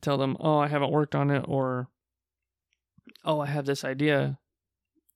[0.00, 1.88] tell them, "Oh, I haven't worked on it," or
[3.24, 4.38] "Oh, I have this idea."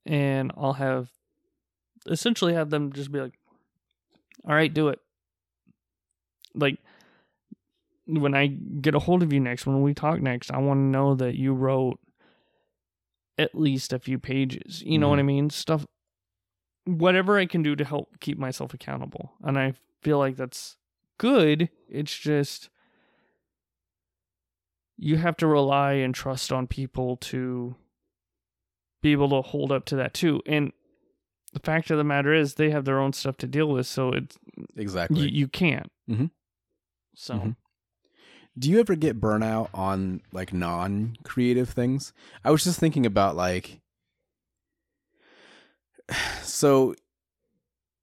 [0.04, 1.10] And I'll have
[2.06, 3.38] essentially have them just be like,
[4.44, 5.00] "All right, do it."
[6.54, 6.78] Like
[8.06, 10.82] when I get a hold of you next, when we talk next, I want to
[10.82, 11.98] know that you wrote
[13.38, 14.82] at least a few pages.
[14.82, 15.50] You know what I mean?
[15.50, 15.84] Stuff,
[16.84, 20.76] whatever I can do to help keep myself accountable, and I feel like that's
[21.18, 21.68] good.
[21.88, 22.70] It's just
[24.96, 27.76] you have to rely and trust on people to
[29.02, 30.72] be able to hold up to that too, and
[31.52, 34.10] the fact of the matter is they have their own stuff to deal with so
[34.12, 34.36] it's
[34.76, 35.22] Exactly.
[35.22, 36.30] you, you can't Mhm.
[37.14, 37.56] so Mhm.
[38.58, 42.12] Do you ever get burnout on like non-creative things?
[42.44, 43.80] I was just thinking about like
[46.42, 46.94] so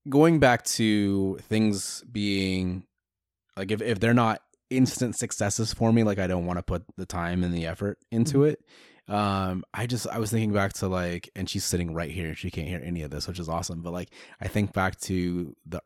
[0.10, 2.84] going back to things being
[3.58, 6.84] like if if they're not instant successes for me, like I don't want to put
[6.98, 8.60] the time and the effort into it.
[9.08, 12.38] Um I just I was thinking back to like and she's sitting right here, and
[12.38, 15.56] she can't hear any of this, which is awesome, but like I think back to
[15.66, 15.82] the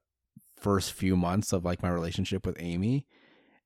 [0.57, 3.05] first few months of like my relationship with Amy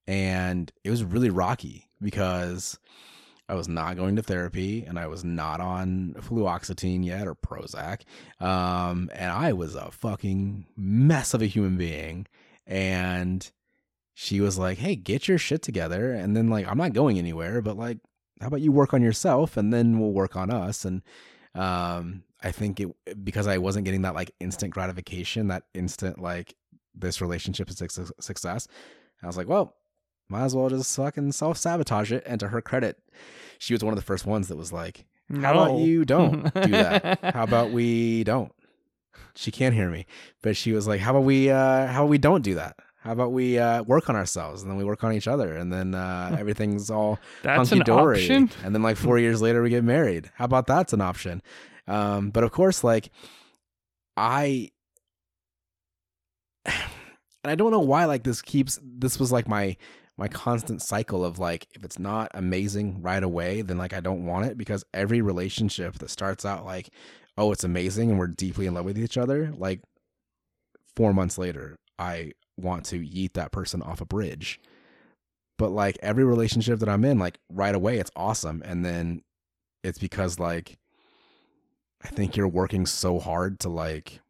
[0.08, 2.80] and it was really rocky because
[3.52, 8.04] I was not going to therapy and I was not on fluoxetine yet or Prozac.
[8.40, 12.28] Um, and I was a fucking mess of a human being.
[12.66, 13.52] And
[14.14, 16.14] she was like, Hey, get your shit together.
[16.14, 17.98] And then, like, I'm not going anywhere, but like,
[18.40, 20.86] how about you work on yourself and then we'll work on us?
[20.86, 21.02] And
[21.54, 22.90] um, I think it
[23.24, 26.56] because I wasn't getting that like instant gratification, that instant like
[26.96, 27.84] this relationship is
[28.22, 28.68] success.
[29.22, 29.76] I was like, well,
[30.32, 32.24] might as well just fucking self sabotage it.
[32.26, 32.98] And to her credit,
[33.60, 35.06] she was one of the first ones that was like,
[35.42, 37.20] how about you don't do that?
[37.34, 38.52] How about we don't?
[39.36, 40.06] She can't hear me,
[40.42, 42.76] but she was like, how about we, uh, how about we don't do that?
[42.98, 45.72] How about we uh, work on ourselves and then we work on each other and
[45.72, 48.20] then uh, everything's all hunky an dory.
[48.20, 50.30] option And then like four years later, we get married.
[50.36, 51.42] How about that's an option?
[51.88, 53.10] Um, but of course, like
[54.18, 54.70] I,
[56.66, 56.76] and
[57.46, 59.78] I don't know why like this keeps this was like my
[60.22, 64.26] my constant cycle of like if it's not amazing right away, then like I don't
[64.26, 66.90] want it because every relationship that starts out like
[67.38, 69.82] oh it's amazing and we're deeply in love with each other, like
[70.96, 74.60] four months later, I want to yeet that person off a bridge
[75.62, 78.64] but like every relationship that I'm in, like right away, it's awesome.
[78.66, 79.22] And then
[79.84, 80.80] it's because like
[82.04, 84.22] I think you're working so hard to like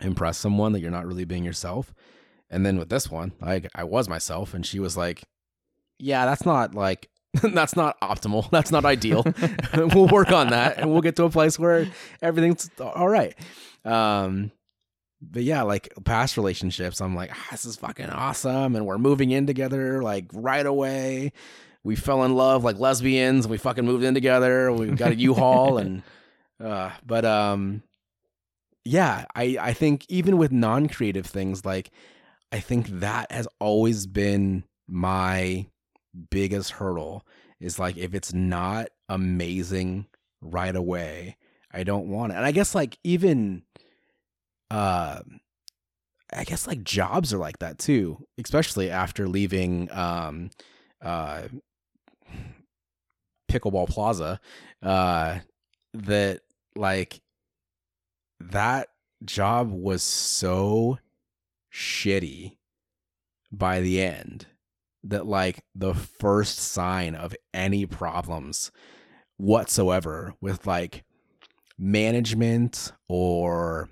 [0.00, 1.94] impress someone that you're not really being yourself.
[2.52, 5.24] And then with this one, like I was myself, and she was like,
[5.98, 7.08] Yeah, that's not like
[7.42, 8.50] That's not optimal.
[8.50, 9.24] That's not ideal.
[9.74, 11.86] we'll work on that and we'll get to a place where
[12.20, 13.34] everything's all right.
[13.84, 14.52] Um,
[15.22, 18.76] but yeah, like past relationships, I'm like, ah, this is fucking awesome.
[18.76, 21.32] And we're moving in together like right away.
[21.84, 23.48] We fell in love like lesbians.
[23.48, 24.70] We fucking moved in together.
[24.70, 26.02] We got a U-Haul and,
[26.62, 27.82] uh, but, um,
[28.84, 31.90] yeah, I, I think even with non-creative things, like
[32.52, 35.66] I think that has always been my
[36.30, 37.26] biggest hurdle
[37.58, 40.06] is like if it's not amazing
[40.42, 41.38] right away,
[41.72, 42.36] I don't want it.
[42.36, 43.62] And I guess like even
[44.70, 45.20] uh
[46.34, 50.50] I guess like jobs are like that too, especially after leaving um
[51.00, 51.44] uh
[53.50, 54.40] pickleball plaza
[54.82, 55.38] uh
[55.94, 56.40] that
[56.76, 57.20] like
[58.40, 58.88] that
[59.24, 60.98] job was so
[61.72, 62.56] shitty
[63.50, 64.46] by the end
[65.04, 68.70] that like the first sign of any problems
[69.36, 71.04] whatsoever with like
[71.78, 73.88] management or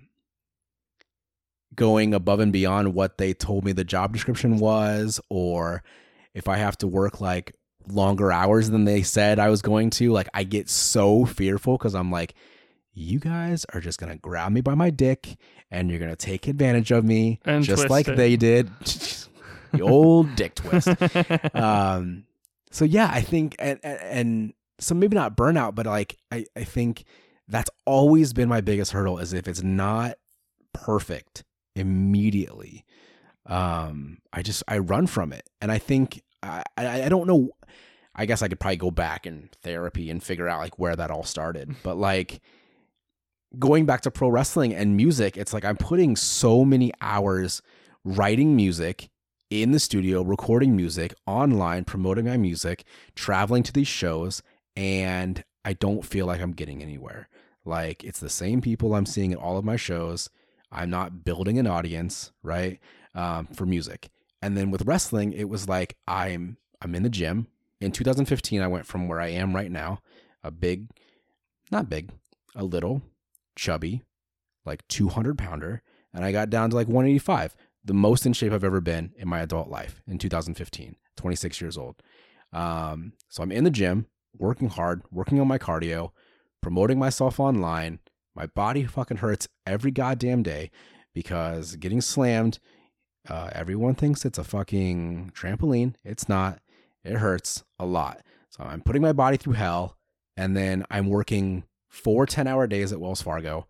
[1.75, 5.83] going above and beyond what they told me the job description was or
[6.35, 7.55] if I have to work like
[7.89, 11.95] longer hours than they said I was going to like I get so fearful cuz
[11.95, 12.35] I'm like
[13.01, 15.37] you guys are just going to grab me by my dick
[15.71, 18.17] and you're going to take advantage of me And just like it.
[18.17, 18.71] they did.
[19.73, 20.89] The old dick twist.
[21.55, 22.25] Um
[22.73, 26.63] so yeah i think and, and and so maybe not burnout but like i i
[26.65, 27.05] think
[27.49, 30.15] that's always been my biggest hurdle is if it's not
[30.73, 31.43] perfect
[31.77, 32.85] immediately
[33.47, 35.49] um i just i run from it.
[35.61, 37.51] And i think i i, I don't know
[38.15, 41.11] i guess i could probably go back in therapy and figure out like where that
[41.11, 41.75] all started.
[41.83, 42.41] But like
[43.59, 47.63] going back to pro wrestling and music it's like i'm putting so many hours
[48.05, 49.11] writing music
[49.51, 52.85] in the studio, recording music, online, promoting my music,
[53.17, 54.43] traveling to these shows,
[54.77, 57.29] and I don't feel like I'm getting anywhere.
[57.65, 60.31] Like it's the same people I'm seeing at all of my shows.
[60.73, 62.79] I'm not building an audience, right?
[63.15, 64.09] Um, for music.
[64.41, 67.49] And then with wrestling, it was like I'm I'm in the gym.
[67.81, 70.01] In 2015, I went from where I am right now,
[70.45, 70.89] a big,
[71.71, 72.11] not big,
[72.55, 73.03] a little,
[73.61, 74.03] chubby,
[74.65, 75.83] like 200 pounder,
[76.15, 77.55] and I got down to like 185
[77.85, 81.79] the most in shape I've ever been in my adult life in 2015, 26 years
[81.79, 81.97] old.
[82.53, 84.07] Um, so I'm in the gym,
[84.37, 86.11] working hard, working on my cardio,
[86.63, 88.01] promoting myself online.
[88.35, 90.71] My body fucking hurts every goddamn day
[91.15, 92.59] because getting slammed,
[93.29, 95.95] uh, everyone thinks it's a fucking trampoline.
[96.05, 96.61] It's not.
[97.05, 98.21] It hurts a lot.
[98.51, 99.97] So I'm putting my body through hell,
[100.37, 103.67] and then I'm working four 10 hour days at Wells Fargo.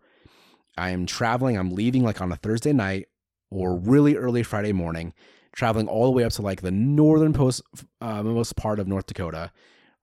[0.77, 3.07] I'm traveling, I'm leaving like on a Thursday night
[3.49, 5.13] or really early Friday morning,
[5.53, 7.61] traveling all the way up to like the northern post,
[7.99, 9.51] uh, most part of North Dakota,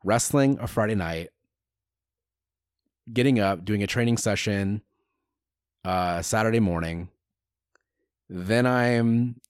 [0.05, 1.31] wrestling a Friday night,
[3.11, 4.83] getting up, doing a training session
[5.85, 7.09] uh, Saturday morning.
[8.29, 9.41] Then I'm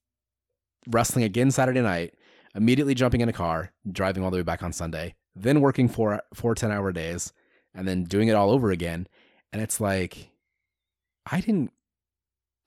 [0.89, 2.15] wrestling again Saturday night,
[2.55, 6.23] immediately jumping in a car, driving all the way back on Sunday, then working four,
[6.35, 7.33] four 10 hour days,
[7.75, 9.07] and then doing it all over again.
[9.53, 10.31] And it's like,
[11.31, 11.73] I didn't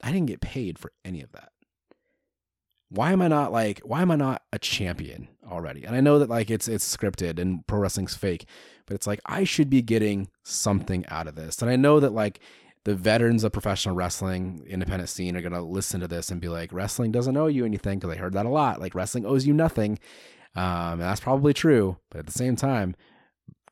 [0.04, 1.52] I didn't get paid for any of that.
[2.90, 5.84] Why am I not like why am I not a champion already?
[5.86, 8.46] And I know that like it's it's scripted and pro wrestling's fake,
[8.86, 11.62] but it's like I should be getting something out of this.
[11.62, 12.40] And I know that like
[12.84, 16.50] the veterans of professional wrestling independent scene are going to listen to this and be
[16.50, 18.82] like wrestling doesn't owe you anything because I heard that a lot.
[18.82, 20.00] Like wrestling owes you nothing.
[20.56, 22.96] Um, and that's probably true, but at the same time,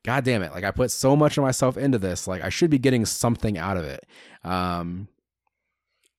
[0.04, 2.70] god damn it, like I put so much of myself into this, like I should
[2.70, 4.06] be getting something out of it.
[4.44, 5.08] Um,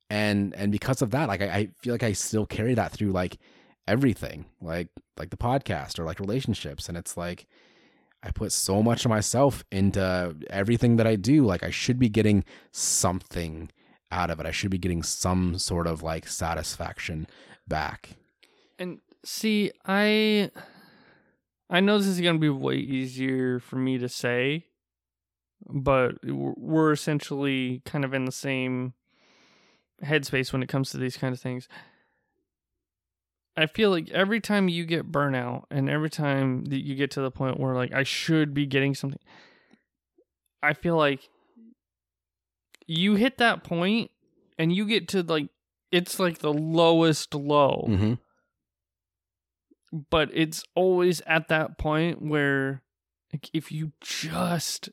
[0.09, 3.11] and and because of that like I, I feel like i still carry that through
[3.11, 3.37] like
[3.87, 6.89] everything like like the podcast or like relationships.
[6.89, 7.47] And it's like
[8.21, 11.45] i put so much of myself into everything that i do.
[11.45, 13.69] Like i should be getting something
[14.11, 14.45] out of it.
[14.45, 17.27] I should be getting some sort of like satisfaction
[17.67, 18.09] back.
[18.77, 20.51] And see, I
[21.71, 24.65] I know this is going to be way easier for me to say,
[25.65, 28.93] but we're essentially kind of in the same
[30.03, 31.67] headspace when it comes to these kind of things.
[33.55, 37.21] I feel like every time you get burnout and every time that you get to
[37.21, 39.19] the point where like I should be getting something
[40.63, 41.29] I feel like
[42.87, 44.11] you hit that point
[44.57, 45.49] and you get to like
[45.91, 48.13] it's like the lowest low mm-hmm.
[50.09, 52.81] But it's always at that point where
[53.33, 54.89] like if you just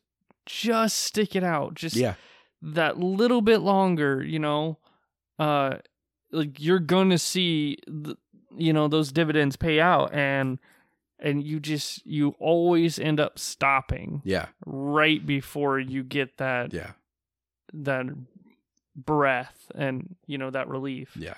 [0.47, 2.15] just stick it out just yeah
[2.63, 4.79] that little bit longer you know
[5.39, 5.77] uh
[6.33, 8.17] like you're gonna see the,
[8.57, 10.59] you know those dividends pay out and
[11.21, 14.47] and you just you always end up stopping Yeah.
[14.67, 16.93] right before you get that Yeah.
[17.73, 18.07] that
[18.97, 21.17] breath and you know that relief.
[21.17, 21.35] Yeah.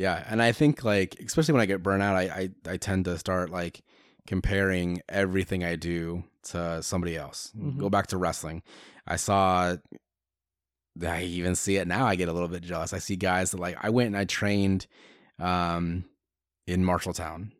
[0.00, 0.24] Yeah.
[0.30, 3.18] And I think like especially when I get burnt out, I, I, I tend to
[3.18, 3.82] start like
[4.26, 7.52] comparing everything I do to somebody else.
[7.54, 7.76] Mhm.
[7.76, 8.62] Go back to wrestling.
[9.06, 9.76] I saw
[11.06, 12.06] I even see it now.
[12.06, 12.94] I get a little bit jealous.
[12.94, 14.86] I see guys that like I went and I trained
[15.38, 16.06] um
[16.66, 17.50] in Marshalltown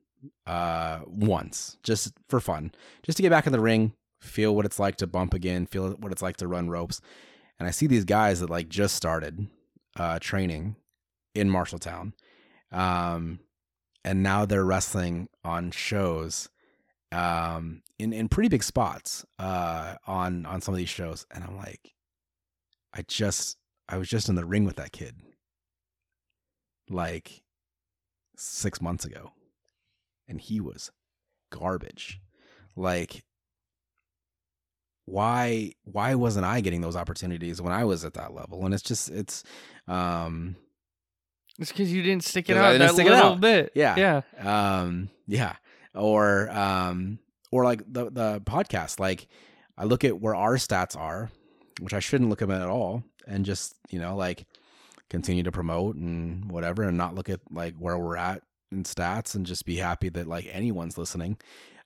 [0.47, 2.73] uh once just for fun.
[3.03, 5.91] Just to get back in the ring, feel what it's like to bump again, feel
[5.91, 7.03] what it's like to run ropes.
[7.59, 9.47] And I see these guys that like just started
[9.99, 10.77] uh training
[11.35, 12.15] in Marshalltown.
[12.73, 13.41] Um
[14.05, 16.49] and now they're wrestling on shows
[17.13, 21.57] um in in pretty big spots uh on on some of these shows and I'm
[21.57, 21.93] like
[22.95, 23.57] I just
[23.89, 25.17] I was just in the ring with that kid
[26.89, 27.43] like
[28.37, 29.33] 6 months ago
[30.29, 30.91] and he was
[31.51, 32.21] garbage.
[32.77, 33.25] Like
[35.07, 38.65] why why wasn't I getting those opportunities when I was at that level?
[38.65, 39.43] And it's just it's
[39.89, 40.57] um
[41.61, 43.41] It's because you didn't stick it out that little out.
[43.41, 43.71] bit.
[43.77, 44.23] Yeah.
[44.43, 44.77] Yeah.
[44.79, 45.55] um yeah
[45.95, 47.19] or um
[47.53, 49.29] or like the the podcast like
[49.79, 51.31] i look at where our stats are
[51.81, 54.47] which i shouldn't look at at all and just you know like
[55.09, 58.43] continue to promote and whatever and not look at like where we're at
[58.73, 61.37] in stats and just be happy that like anyone's listening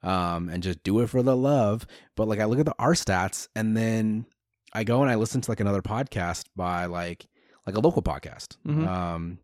[0.03, 2.93] um and just do it for the love but like i look at the our
[2.93, 4.27] stats and then
[4.75, 7.27] i go and i listen to like another podcast by like
[7.67, 8.87] like a local podcast Mhm.
[8.87, 9.39] um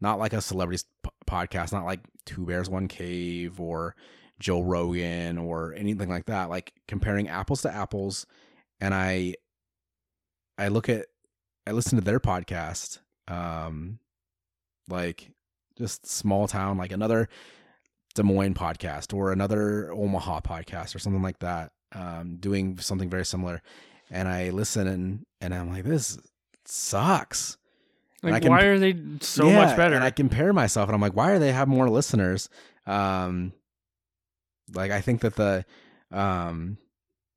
[0.00, 3.94] not like a celebrities p- podcast not like two bears one cave or
[4.40, 6.48] joe rogan or anything like that.
[6.48, 8.26] Like comparing apples to apples
[8.80, 9.34] and i
[10.58, 11.06] i look at
[11.66, 12.98] i listen to their podcast
[13.28, 13.98] um
[14.88, 15.30] like
[15.78, 17.28] just small town like another
[18.14, 23.24] des moines podcast or another omaha podcast or something like that um doing something very
[23.24, 23.62] similar.
[24.10, 26.18] And i listen and and i'm like this
[26.64, 27.56] sucks
[28.22, 29.94] Like, can- why are they so Yeah, much better?
[29.94, 32.48] And I compare myself and I'm like, why are they have more listeners?
[32.86, 33.52] Um
[34.72, 35.64] like I think that the
[36.12, 36.78] um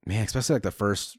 [0.06, 1.18] man, especially like the first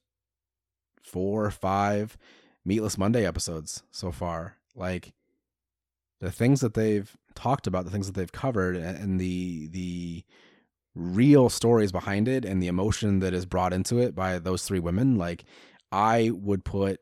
[1.02, 2.16] four or five
[2.64, 5.12] Meatless Monday episodes so far, like
[6.20, 10.24] the things that they've talked about, the things that they've covered and, and the the
[10.94, 14.78] real stories behind it and the emotion that is brought into it by those three
[14.78, 15.44] women, like
[15.90, 17.00] I would put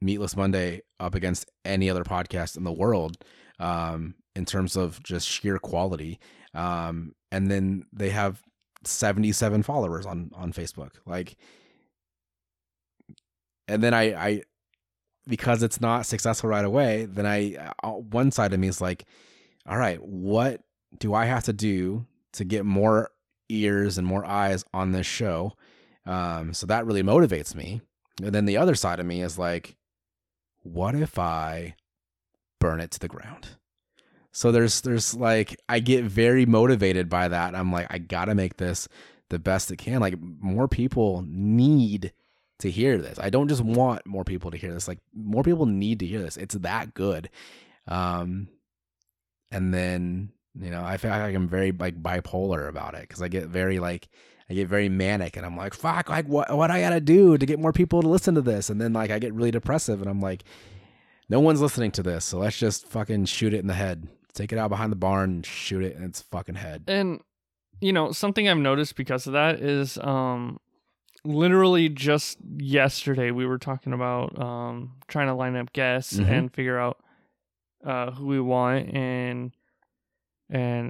[0.00, 3.16] Meatless Monday up against any other podcast in the world
[3.58, 6.18] um, in terms of just sheer quality.
[6.54, 8.42] Um, and then they have
[8.84, 10.92] 77 followers on on Facebook.
[11.06, 11.36] Like,
[13.68, 14.42] and then I I
[15.26, 17.06] because it's not successful right away.
[17.06, 19.04] Then I uh, one side of me is like,
[19.66, 20.60] all right, what
[20.98, 23.10] do I have to do to get more
[23.48, 25.54] ears and more eyes on this show?
[26.06, 27.80] Um, so that really motivates me.
[28.22, 29.76] And then the other side of me is like,
[30.64, 31.76] what if I
[32.60, 33.50] burn it to the ground?
[34.32, 37.54] So there's there's like I get very motivated by that.
[37.54, 38.88] I'm like I got to make this
[39.30, 40.00] the best it can.
[40.00, 42.12] Like more people need
[42.58, 43.18] to hear this.
[43.20, 44.88] I don't just want more people to hear this.
[44.88, 46.36] Like more people need to hear this.
[46.36, 47.30] It's that good.
[47.86, 48.48] Um
[49.52, 53.28] and then, you know, I feel like I'm very like bipolar about it cuz I
[53.28, 54.08] get very like
[54.50, 57.46] I get very manic and I'm like, fuck, like what what I gotta do to
[57.46, 58.68] get more people to listen to this?
[58.70, 60.44] And then like I get really depressive and I'm like,
[61.28, 64.08] no one's listening to this, so let's just fucking shoot it in the head.
[64.34, 66.84] Take it out behind the barn shoot it in its fucking head.
[66.88, 67.20] and
[67.80, 70.58] you know something i've noticed because of that is um
[71.24, 76.28] literally just yesterday we were talking about um trying to line up guests Mhm.
[76.30, 76.98] and figure out
[77.84, 79.52] uh who we want and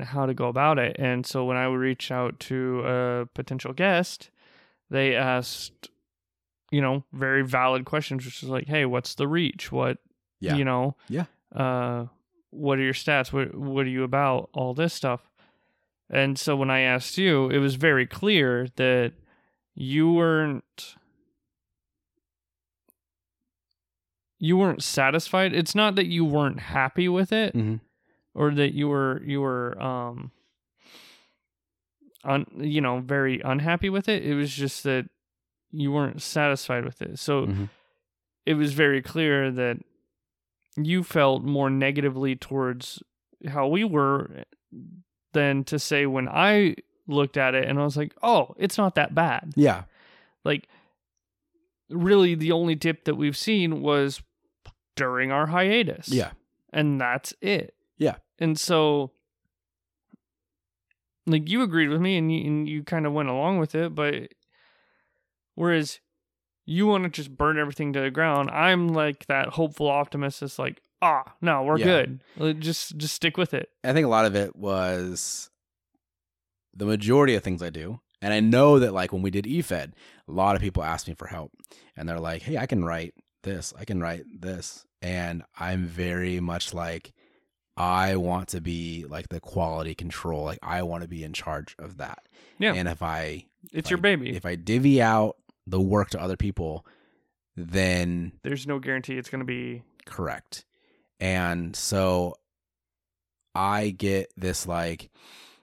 [0.04, 3.72] how to go about it and so when i would reach out to a potential
[3.72, 4.30] guest
[4.90, 5.88] they asked
[6.70, 9.98] you know very valid questions which is like hey what's the reach what
[10.40, 10.56] Yeah.
[10.56, 11.24] you know Yeah.
[11.54, 12.06] uh
[12.50, 15.30] what are your stats what what are you about all this stuff
[16.10, 19.12] and so when i asked you it was very clear that
[19.74, 20.94] you weren't
[24.38, 27.80] you weren't satisfied it's not that you weren't happy with it Mhm.
[28.34, 30.30] Or that you were you were um
[32.24, 35.06] un, you know very unhappy with it it was just that
[35.70, 37.68] you weren't satisfied with it so Mhm.
[38.46, 39.78] it was very clear that
[40.76, 43.02] you felt more negatively towards
[43.48, 44.44] how we were
[45.32, 46.76] than to say when I
[47.06, 49.84] looked at it and I was like, "Oh, it's not that bad." Yeah.
[50.44, 50.66] Like
[51.90, 54.22] really the only dip that we've seen was
[54.96, 56.08] during our hiatus.
[56.08, 56.32] Yeah.
[56.72, 57.74] And that's it.
[57.98, 58.16] Yeah.
[58.38, 59.12] And so
[61.26, 63.94] like you agreed with me and you, and you kind of went along with it,
[63.94, 64.28] but
[65.54, 66.00] whereas
[66.66, 70.40] you want to just burn everything to the ground, I'm like that hopeful optimist.
[70.40, 71.84] That's like, ah, no, we're Yeah.
[71.84, 72.20] good.
[72.36, 73.70] Like, Just just stick with it.
[73.82, 75.50] I think a lot of it was
[76.74, 78.00] the majority of things I do.
[78.20, 79.92] And I know that like when we did EFED,
[80.26, 81.52] a lot of people asked me for help.
[81.96, 84.86] And they're like, hey, I can write this, I can write this.
[85.02, 87.12] And I'm very much like,
[87.76, 90.44] I want to be like the quality control.
[90.44, 92.26] Like I want to be in charge of that.
[92.58, 92.74] Yeah.
[92.74, 94.30] And if I It's Like, your baby.
[94.36, 96.86] if I divvy out the work to other people,
[97.56, 99.82] then There's no guarantee it's going to be.
[100.06, 100.64] correct.
[101.20, 102.34] And so
[103.54, 105.10] I get this like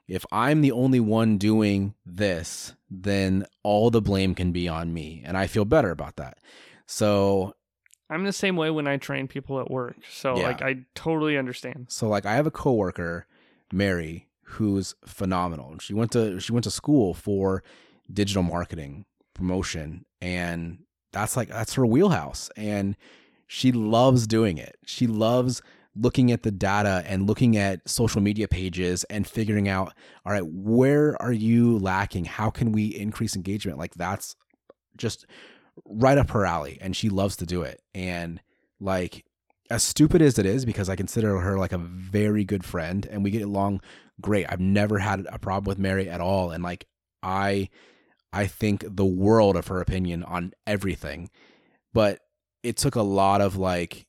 [0.07, 5.21] if I'm the only one doing this, then all the blame can be on me
[5.25, 6.37] and I feel better about that.
[6.87, 7.53] So
[8.11, 9.95] I'm the same way when I train people at work.
[10.09, 10.43] So Yeah.
[10.43, 11.87] like I totally understand.
[11.89, 13.25] so like I have a coworker,
[13.73, 15.77] Mary, who's phenomenal.
[15.79, 17.63] She went to she went to school for
[18.11, 20.79] digital marketing, promotion, and
[21.13, 22.95] that's like that's her wheelhouse and
[23.47, 24.77] she loves doing it.
[24.85, 25.61] She loves
[25.93, 29.93] looking at the data and looking at social media pages and figuring out
[30.25, 32.25] all right, where are you lacking?
[32.25, 33.77] How can we increase engagement?
[33.77, 34.35] Like that's
[34.97, 35.25] just
[35.85, 37.81] right up her alley and she loves to do it.
[37.93, 38.41] And
[38.79, 39.25] like
[39.69, 43.23] as stupid as it is because I consider her like a very good friend and
[43.23, 43.81] we get along
[44.19, 44.45] great.
[44.49, 46.85] I've never had a problem with Mary at all and like
[47.23, 47.69] I
[48.33, 51.29] I think the world of her opinion on everything.
[51.93, 52.19] But
[52.63, 54.07] it took a lot of like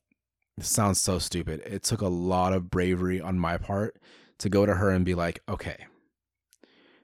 [0.59, 1.61] sounds so stupid.
[1.65, 3.97] It took a lot of bravery on my part
[4.39, 5.85] to go to her and be like, "Okay.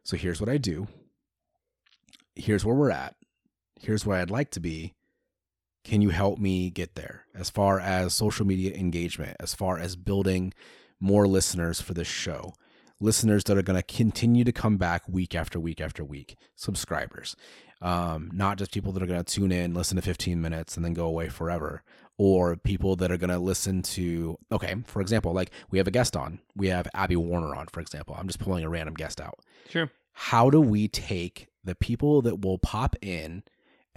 [0.04, 0.88] So here's what I do.
[2.36, 3.16] Here's where we're at.
[3.82, 4.94] Here's where I'd like to be.
[5.84, 7.26] Can you help me get there?
[7.34, 10.54] As far as social media engagement as far as building
[11.00, 12.54] more listeners for this show.
[13.00, 16.36] Listeners that are going to continue to come back week after week after week.
[16.56, 17.38] Subscribers.
[17.82, 20.84] Um, not just people that are going to tune in listen to 15 minutes and
[20.84, 21.82] then go away forever.
[22.18, 25.92] Or people that are going to listen to okay for example like we have a
[25.92, 26.40] guest on.
[26.58, 28.16] We have abby warner on for example.
[28.20, 29.40] I'm just pulling a random guest out.
[29.70, 29.90] Sure.
[30.12, 33.44] how do we take the people that will pop in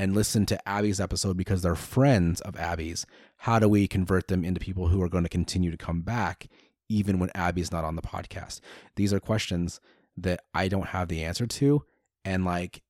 [0.03, 3.07] and listen to Abby's episode because they're friends of Abby's?
[3.36, 6.48] How do we convert them into people who are going to continue to come back
[6.88, 8.59] even when Abby's not on the podcast?
[8.96, 9.80] These are questions
[10.16, 11.84] that I don't have the answer to.
[12.24, 12.82] And like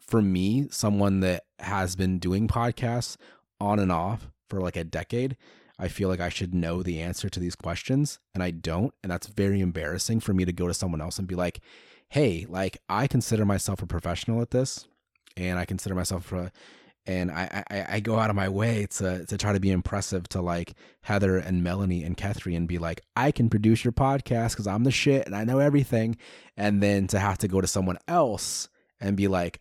[0.00, 3.18] for me, someone that has been doing podcasts
[3.60, 5.36] on and off for like a decade,
[5.78, 8.94] I feel like I should know the answer to these questions and I don't.
[9.02, 11.60] And that's very embarrassing for me to go to someone else and be like,
[12.08, 14.88] hey, like I consider myself a professional at this
[15.36, 16.50] and I consider myself a
[17.06, 20.28] and I, I, I go out of my way to to try to be impressive
[20.30, 24.50] to like Heather and Melanie and Catherine and be like, I can produce your podcast
[24.50, 26.16] because I'm the shit and I know everything.
[26.56, 28.68] And then to have to go to someone else
[29.00, 29.60] and be like,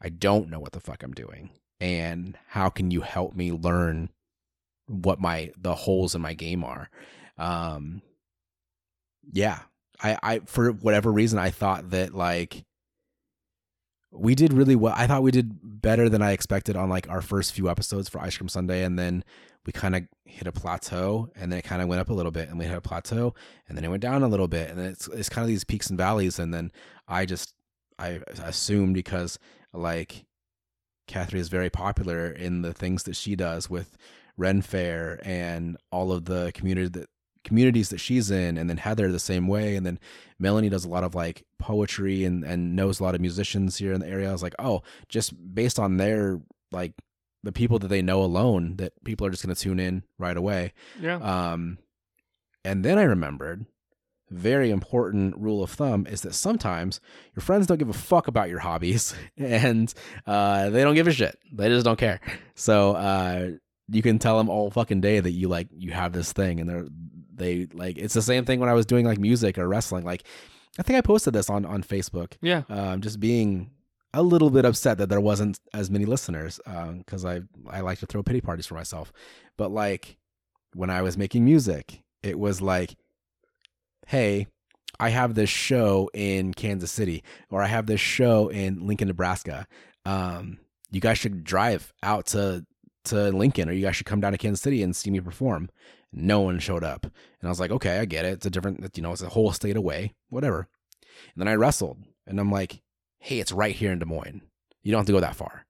[0.00, 1.50] I don't know what the fuck I'm doing.
[1.80, 4.10] And how can you help me learn
[4.86, 6.90] what my the holes in my game are?
[7.36, 8.02] Um
[9.32, 9.60] yeah.
[10.00, 12.64] I, I for whatever reason I thought that like
[14.10, 14.94] we did really well.
[14.96, 18.20] I thought we did better than I expected on like our first few episodes for
[18.20, 19.24] Ice Cream Sunday, and then
[19.66, 22.32] we kind of hit a plateau, and then it kind of went up a little
[22.32, 23.34] bit, and we hit a plateau,
[23.68, 25.88] and then it went down a little bit, and it's it's kind of these peaks
[25.88, 26.72] and valleys, and then
[27.06, 27.54] I just
[27.98, 29.38] I assumed because
[29.72, 30.24] like
[31.06, 33.96] Catherine is very popular in the things that she does with
[34.36, 37.08] Ren Fair and all of the community that
[37.48, 39.98] communities that she's in and then Heather the same way and then
[40.38, 43.92] Melanie does a lot of like poetry and and knows a lot of musicians here
[43.92, 44.28] in the area.
[44.28, 46.40] I was like, "Oh, just based on their
[46.70, 46.92] like
[47.42, 50.36] the people that they know alone that people are just going to tune in right
[50.36, 51.16] away." Yeah.
[51.16, 51.78] Um
[52.64, 53.66] and then I remembered
[54.30, 57.00] very important rule of thumb is that sometimes
[57.34, 59.92] your friends don't give a fuck about your hobbies and
[60.26, 61.38] uh, they don't give a shit.
[61.52, 62.20] They just don't care.
[62.54, 63.50] So uh,
[63.88, 66.68] you can tell them all fucking day that you like you have this thing and
[66.68, 66.86] they're
[67.38, 70.04] they like it's the same thing when I was doing like music or wrestling.
[70.04, 70.24] Like
[70.78, 72.34] I think I posted this on on Facebook.
[72.40, 72.62] yeah.
[72.68, 73.70] Um, just being
[74.14, 76.60] a little bit upset that there wasn't as many listeners
[76.98, 79.12] because I I like to throw pity parties for myself.
[79.56, 80.16] But like
[80.74, 82.96] when I was making music, it was like,
[84.06, 84.46] hey,
[85.00, 89.66] I have this show in Kansas City or I have this show in Lincoln, Nebraska.
[90.04, 90.58] Um,
[90.90, 92.64] you guys should drive out to
[93.04, 95.70] to Lincoln or you guys should come down to Kansas City and see me perform.
[96.12, 97.04] No one showed up.
[97.04, 97.12] And
[97.44, 98.34] I was like, okay, I get it.
[98.34, 100.68] It's a different, you know, it's a whole state away, whatever.
[101.34, 102.80] And then I wrestled and I'm like,
[103.18, 104.42] hey, it's right here in Des Moines.
[104.82, 105.66] You don't have to go that far.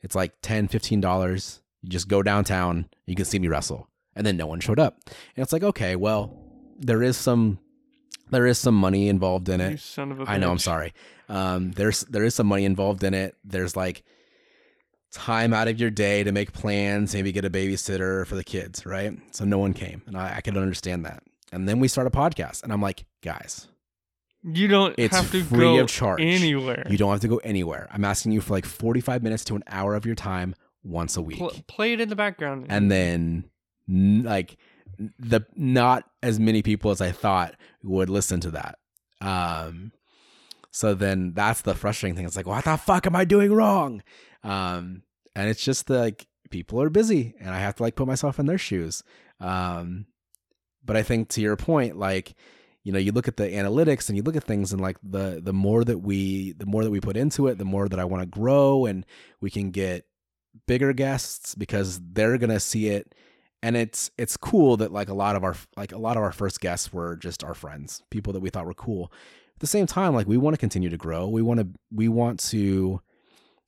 [0.00, 1.60] It's like $10, $15.
[1.82, 3.88] You just go downtown, you can see me wrestle.
[4.14, 4.98] And then no one showed up.
[5.06, 6.36] And it's like, okay, well,
[6.78, 7.58] there is some
[8.30, 9.80] there is some money involved in You it.
[9.80, 10.50] son of a I know.
[10.50, 10.94] I'm sorry.
[11.28, 13.36] Um, there's there is some money involved in it.
[13.44, 14.02] There's like
[15.12, 18.84] time out of your day to make plans, maybe get a babysitter for the kids,
[18.86, 19.12] right?
[19.30, 21.22] So no one came, and I, I could understand that.
[21.52, 23.68] And then we start a podcast, and I'm like, guys,
[24.42, 26.20] You don't It's have to free go of charge.
[26.22, 26.86] anywhere.
[26.88, 27.88] you don't have to go anywhere.
[27.92, 31.22] I'm asking you for like 45 minutes to an hour of your time once a
[31.22, 32.66] week, Pl- play it in the background.
[32.68, 33.44] and then
[33.88, 34.56] like
[35.18, 38.78] the not as many people as I thought would listen to that.
[39.20, 39.92] Um,
[40.70, 42.24] so then that's the frustrating thing.
[42.24, 44.02] It's like, what the fuck am I doing wrong?
[44.42, 45.02] Um,
[45.34, 48.38] and it's just the, like people are busy, and I have to like put myself
[48.38, 49.02] in their shoes.
[49.40, 50.06] Um,
[50.84, 52.34] but I think to your point, like
[52.84, 55.40] you know, you look at the analytics and you look at things, and like the
[55.42, 58.04] the more that we the more that we put into it, the more that I
[58.04, 59.06] want to grow, and
[59.40, 60.06] we can get
[60.66, 63.14] bigger guests because they're gonna see it.
[63.64, 66.32] And it's it's cool that like a lot of our like a lot of our
[66.32, 69.12] first guests were just our friends people that we thought were cool.
[69.54, 71.28] At the same time like we want to continue to grow.
[71.28, 73.00] We want to we want to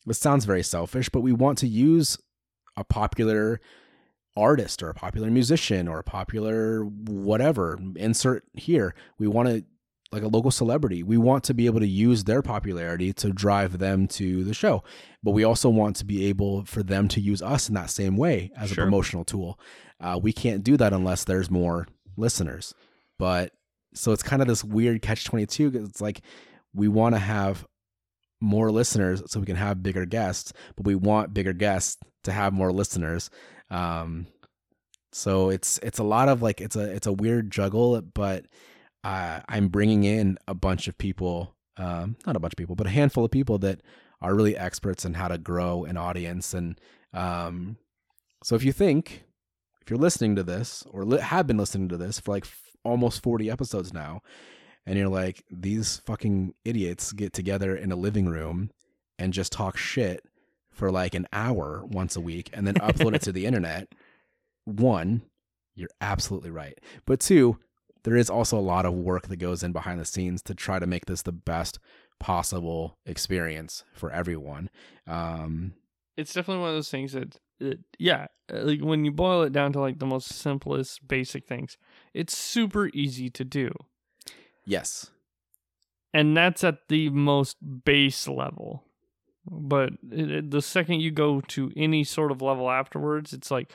[0.09, 2.19] it sounds very selfish but we want to use
[2.77, 3.61] a popular
[4.37, 9.65] artist or a popular musician or a popular whatever insert here we want to
[10.11, 13.79] like a local celebrity we want to be able to use their popularity to drive
[13.79, 14.83] them to the show
[15.23, 18.17] but we also want to be able for them to use us in that same
[18.17, 18.85] way as Sure.
[18.85, 19.59] a promotional tool
[20.01, 21.87] uh, we can't do that unless there's more
[22.17, 22.75] listeners
[23.19, 23.53] but
[23.95, 26.21] so it's kind of this weird catch 22 'cause it's like
[26.75, 27.65] we want to have
[28.45, 32.53] more listeners so we can have bigger guests but we want bigger guests to have
[32.53, 33.31] more listeners.
[33.71, 34.27] Um
[35.13, 38.47] so it's it's a lot of like it's a it's a weird juggle but
[39.05, 42.87] uh, i'm bringing in a bunch of people um not a bunch of people but
[42.89, 43.81] a handful of people that
[44.25, 46.55] are really experts in how to grow an audience.
[46.55, 46.81] And
[47.13, 47.77] um
[48.43, 49.25] so if you think
[49.83, 52.59] if you're listening to this or li- have been listening to this for like f-
[52.85, 54.23] almost 40 episodes now
[54.87, 58.71] and you're like these fucking idiots get together in a living room
[59.19, 60.25] and just talk shit
[60.71, 63.89] for like an hour once a week and then upload it to the internet.
[64.65, 65.23] One
[65.77, 66.79] you're absolutely right.
[67.07, 67.59] But two
[68.05, 70.79] there is also a lot of work that goes in behind the scenes to try
[70.79, 71.79] to make this the best
[72.21, 74.71] possible experience for everyone.
[75.07, 75.75] Um
[76.17, 79.53] it's definitely one of those things that, that yeah uh, like when you boil it
[79.53, 81.77] down to like the most simplest basic things
[82.13, 83.73] it's super easy to do
[84.67, 85.11] yes
[86.13, 88.85] and that's at the most base level
[89.47, 93.71] but it, it- the second you go to any sort of level afterwards it's like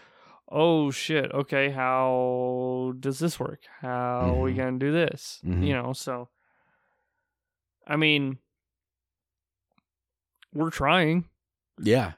[0.51, 4.57] oh shit okay how does this work how are we Mhm.
[4.57, 5.67] gonna do this Mhm.
[5.67, 6.29] you know so
[7.87, 8.39] i mean
[10.53, 11.25] we're trying
[11.81, 12.13] Yeah.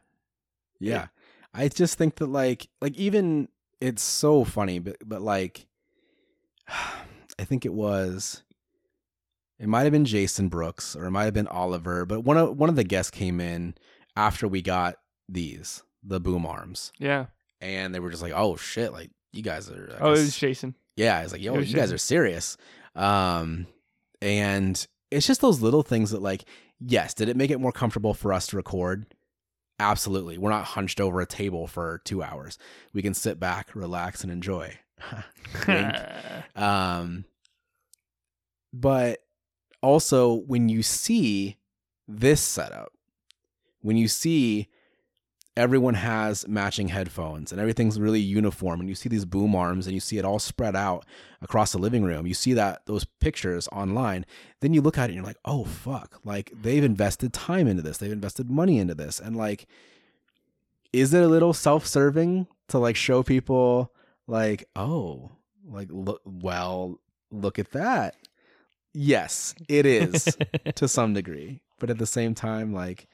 [0.80, 1.08] Yeah.
[1.54, 3.50] I just think that like like even
[3.82, 5.68] it's so funny but but like
[6.68, 8.44] I think it was
[9.62, 12.58] it might have been Jason Brooks or it might have been Oliver, but one of
[12.58, 13.76] one of the guests came in
[14.18, 14.96] after we got
[15.30, 16.92] these, the boom arms.
[17.00, 17.28] yeah
[17.62, 20.36] And they were just like, "Oh shit, like you guys are I oh it was
[20.36, 22.58] jason yeah, I was like, yo, It you was guys are serious.
[22.96, 23.68] Um,
[24.22, 26.44] and it's just those little things that, like,
[26.80, 29.06] yes, did it make it more comfortable for us to record?
[29.80, 30.38] Absolutely.
[30.38, 32.58] We're not hunched over a table for two hours.
[32.94, 34.78] We can sit back, relax, and enjoy.
[36.56, 37.26] Um,
[38.74, 39.20] but
[39.82, 41.58] also, when you see
[42.08, 42.94] this setup,
[43.82, 44.68] when you see
[45.58, 49.94] everyone has matching headphones and everything's really uniform and you see these boom arms and
[49.94, 51.06] you see it all spread out
[51.42, 54.26] across the living room you see that those pictures online
[54.62, 56.20] then you look at it and you're like oh fuck.
[56.24, 57.98] Like they've invested time into this.
[57.98, 59.20] They've invested money into this.
[59.20, 59.68] And like
[60.94, 63.92] is it a little self-serving to like show people
[64.28, 65.32] like oh
[65.66, 67.00] like look well
[67.32, 68.16] look at that
[68.94, 70.38] yes it is
[70.76, 73.08] to some degree but at the same time like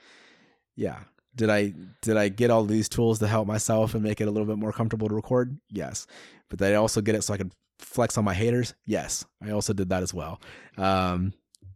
[0.78, 1.00] yeah.
[1.36, 4.32] Did i did i get all these tools to help myself and make it a
[4.32, 5.60] little bit more comfortable to record?
[5.70, 6.08] Yes.
[6.50, 8.74] But did i also get it so i could flex on my haters?
[8.86, 10.40] Yes i also did that as well.
[10.78, 11.34] Um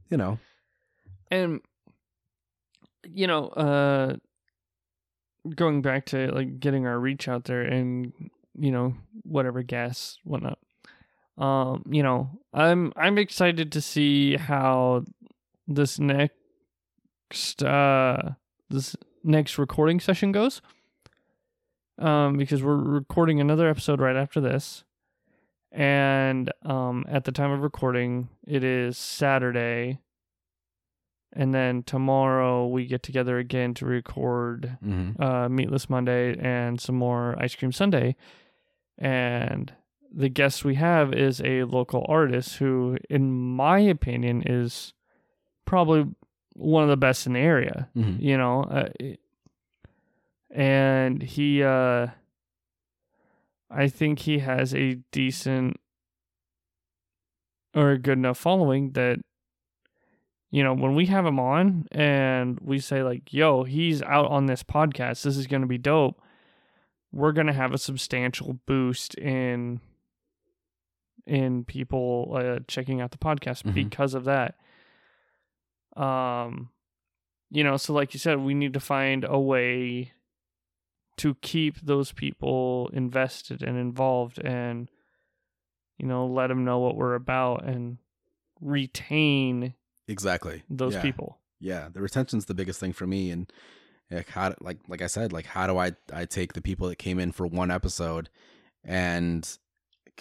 [0.09, 0.39] you know.
[1.29, 1.61] And
[3.03, 4.15] you know uh
[5.55, 8.13] going back to like getting our reach out there and
[8.57, 10.59] you know whatever gas whatnot
[11.41, 15.03] um you know i'm i'm excited to see how
[15.67, 18.17] this next uh
[18.69, 20.61] this next recording session goes
[21.97, 24.83] um because we're recording another episode right after this
[25.71, 29.99] and um at the time of recording it is saturday
[31.33, 35.21] and then tomorrow we get together again to record mm-hmm.
[35.21, 38.15] uh, Meatless Monday and some more Ice Cream Sunday.
[38.97, 39.73] And
[40.13, 44.93] the guest we have is a local artist who, in my opinion, is
[45.65, 46.05] probably
[46.53, 47.89] one of the best in the area.
[47.95, 48.21] Mhm.
[48.21, 48.89] You know, uh,
[50.49, 52.07] and he, uh,
[53.69, 55.79] I think he has a decent
[57.73, 59.17] or a good enough following that
[60.49, 64.47] you know when we have him on and we say like yo he's out on
[64.47, 66.21] this podcast this is going to be dope
[67.13, 69.79] we're going to have a substantial boost in
[71.27, 73.73] in people uh, checking out the podcast Mhm.
[73.73, 74.55] because of that
[75.97, 76.69] um
[77.49, 80.11] you know so like you said we need to find a way
[81.17, 84.89] to keep those people invested and involved and
[85.97, 87.97] you know let them know what we're about and
[88.61, 89.73] retain
[90.07, 90.63] Exactly.
[90.69, 91.01] those Yeah.
[91.01, 93.51] people yeah the retention's the biggest thing for me and
[94.09, 96.97] like how like like i said like how do i i take the people that
[96.97, 98.29] came in for one episode
[98.83, 99.57] and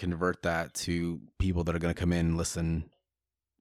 [0.01, 2.89] convert that to people that are going to come in and listen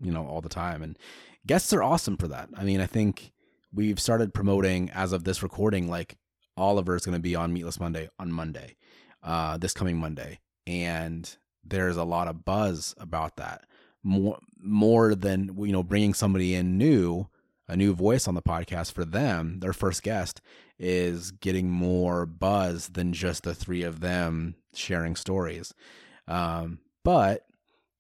[0.01, 0.83] you know all the time.
[0.83, 0.99] And
[1.47, 2.49] guests are awesome for that.
[2.57, 3.33] I mean i think
[3.73, 6.17] we've started promoting as of this recording like
[6.57, 8.77] oliver is going to be on meatless monday on monday
[9.23, 10.41] uh this coming monday.
[10.67, 13.67] And there's a lot of buzz about that.
[14.03, 17.29] More more than you know bringing somebody in new
[17.69, 20.41] a new voice on the podcast for them their first guest
[20.79, 25.75] is getting more buzz than just the three of them sharing stories
[26.29, 27.47] um, but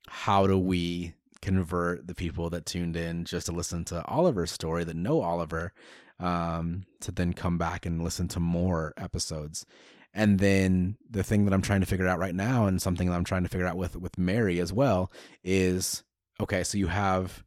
[0.08, 4.84] how do we convert the people that tuned in just to listen to oliver's story
[4.84, 5.72] that know oliver
[6.18, 9.64] um, to then come back and listen to more episodes
[10.12, 13.16] and then the thing that i'm trying to figure out right now and something that
[13.16, 15.10] i'm trying to figure out with with mary as well
[15.42, 16.02] is
[16.40, 17.42] okay so you have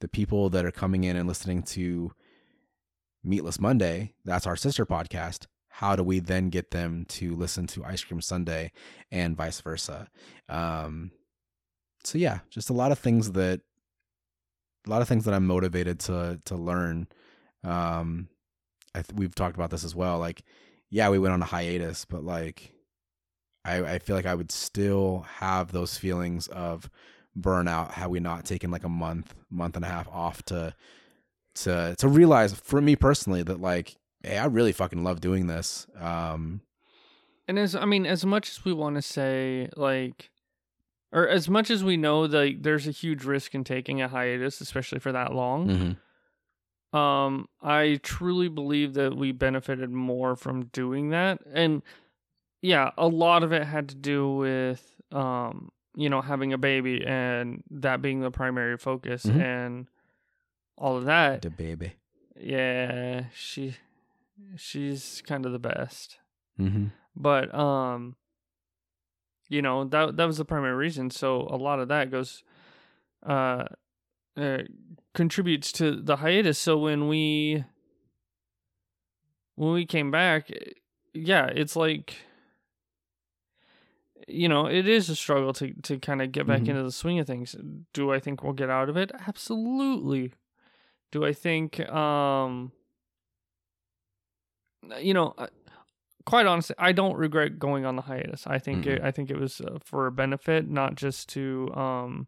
[0.00, 2.12] the people that are coming in and listening to
[3.26, 5.46] Meatless Monday, that's our sister podcast.
[5.76, 8.72] How do we then get them to listen to Ice Cream Sunday
[9.12, 10.08] and vice versa?
[10.48, 11.10] Um,
[12.02, 13.60] so yeah, just a lot of things that
[14.86, 17.08] a lot of things that I'm motivated to to learn.
[17.62, 18.28] Um,
[18.94, 20.18] I th- we've talked about this as well.
[20.18, 20.44] Like,
[20.88, 22.72] yeah, we went on a hiatus, but like,
[23.62, 26.88] I I feel like I would still have those feelings of
[27.38, 30.74] burnout had we not taken like a month month and a half off to
[31.56, 35.86] to to realize for me personally that like hey i really fucking love doing this
[35.98, 36.60] um
[37.48, 40.30] And as I mean, as much as we want to say like,
[41.12, 44.60] or as much as we know that there's a huge risk in taking a hiatus,
[44.60, 45.96] especially for that long,
[46.92, 51.38] mhm, um, I truly believe that we benefited more from doing that.
[51.52, 51.82] And
[52.62, 57.04] yeah, a lot of it had to do with um, you know, having a baby
[57.06, 59.40] and that being the primary focus Mhm.
[59.40, 59.86] and
[60.76, 61.42] all of that.
[61.42, 61.92] the baby
[62.38, 63.76] Yeah, she
[64.56, 66.18] she's kind of the best.
[66.58, 66.86] mm-hmm.
[67.14, 68.16] but um
[69.48, 72.42] you know that that was the primary reason so a lot of that goes
[73.24, 73.64] uh,
[74.36, 74.58] uh
[75.14, 77.64] contributes to the hiatus so when we
[79.54, 80.50] when we came back
[81.14, 82.16] yeah it's like
[84.28, 86.68] you know it is a struggle to to kind of get back Mhm.
[86.68, 87.54] into the swing of things
[87.92, 90.32] do i think we'll get out of it absolutely
[91.12, 92.72] do i think um
[95.00, 95.34] you know
[96.24, 98.46] quite honestly i don't regret going on the hiatus.
[98.46, 102.26] I think it, i think it was uh, for a benefit not just to um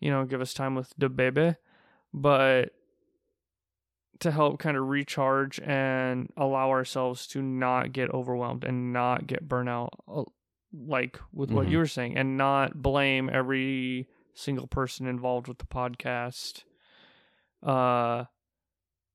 [0.00, 1.54] you know give us time with the baby
[2.12, 2.70] but
[4.20, 9.48] to help kind of recharge and allow ourselves to not get overwhelmed and not get
[9.48, 10.22] burnout uh,
[10.72, 11.70] like with what Mhm.
[11.70, 16.64] you were saying and not blame every single person involved with the podcast
[17.62, 18.24] uh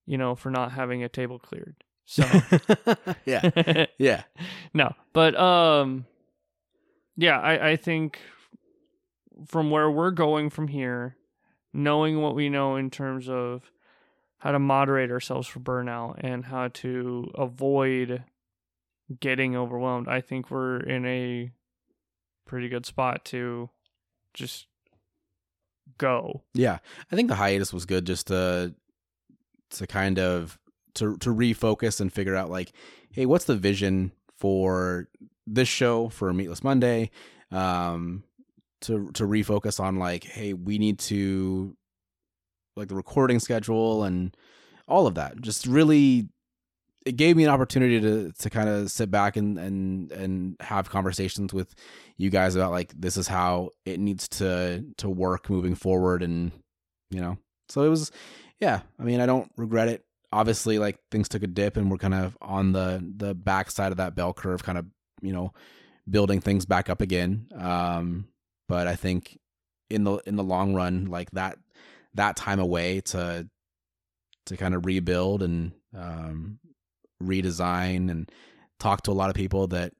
[0.05, 2.23] you know for not having a table cleared so
[3.25, 3.85] yeah.
[3.97, 4.23] Yeah.
[4.73, 6.05] No but um
[7.15, 8.19] yeah i i think
[9.45, 11.15] from where we're going from here
[11.73, 13.71] knowing what we know in terms of
[14.39, 18.23] how to moderate ourselves for burnout and how to avoid
[19.19, 21.51] getting overwhelmed i think we're in a
[22.45, 23.69] pretty good spot to
[24.33, 24.65] just
[25.97, 26.43] go.
[26.53, 26.79] Yeah.
[27.11, 28.73] I think the hiatus was good just to
[29.71, 30.57] to kind of
[30.95, 32.71] to to refocus and figure out like
[33.11, 35.07] hey what's the vision for
[35.47, 37.09] this show for meatless monday?
[37.51, 38.23] Um
[38.81, 41.75] to to refocus on like hey we need to
[42.75, 44.35] like the recording schedule and
[44.87, 45.39] all of that.
[45.41, 46.29] Just really
[47.05, 50.89] it gave me an opportunity to to kind of sit back and and and have
[50.89, 51.73] conversations with
[52.17, 56.51] you guys about like this is how it needs to to work moving forward and
[57.09, 57.37] you know.
[57.67, 58.11] So it was
[58.59, 61.97] yeah i mean i don't regret it obviously like things took a dip and we're
[61.97, 64.85] kind of on the the back side of that bell curve kind of
[65.21, 65.53] you know
[66.09, 67.47] building things back up again.
[67.55, 68.27] Um,
[68.67, 69.37] but I think
[69.89, 71.57] in the in the long run, like that
[72.15, 73.47] that time away to
[74.45, 76.59] to kind of rebuild and um,
[77.21, 78.31] redesign and
[78.79, 79.93] talk to a lot of people that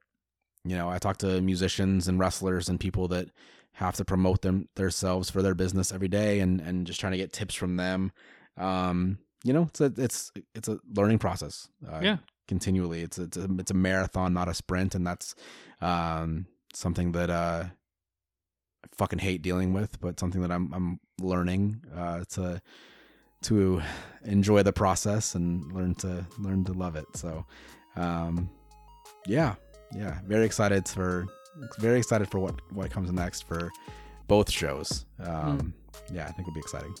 [0.64, 3.28] you know I talk to musicians and wrestlers and people that
[3.74, 7.18] have to promote them themselves for their business every day and and just trying to
[7.18, 8.12] get tips from them
[8.56, 12.18] um you know it's a it's it's a learning process uh, Yeah.
[12.48, 13.00] continually.
[13.02, 14.94] It's a, it's a it's a marathon not a sprint.
[14.94, 15.34] And that's
[15.80, 17.64] um something that uh
[18.84, 22.60] I fucking hate dealing with but something that I'm I'm learning uh to
[23.42, 23.82] to
[24.24, 27.06] enjoy the process and learn to learn to love it.
[27.14, 27.46] So
[27.96, 28.50] um
[29.26, 29.54] yeah
[29.94, 30.18] yeah.
[30.26, 31.26] Very excited for
[31.78, 33.70] very excited for what what comes next for
[34.28, 35.06] both shows.
[35.18, 35.74] Um
[36.12, 36.94] yeah i think it'll be exciting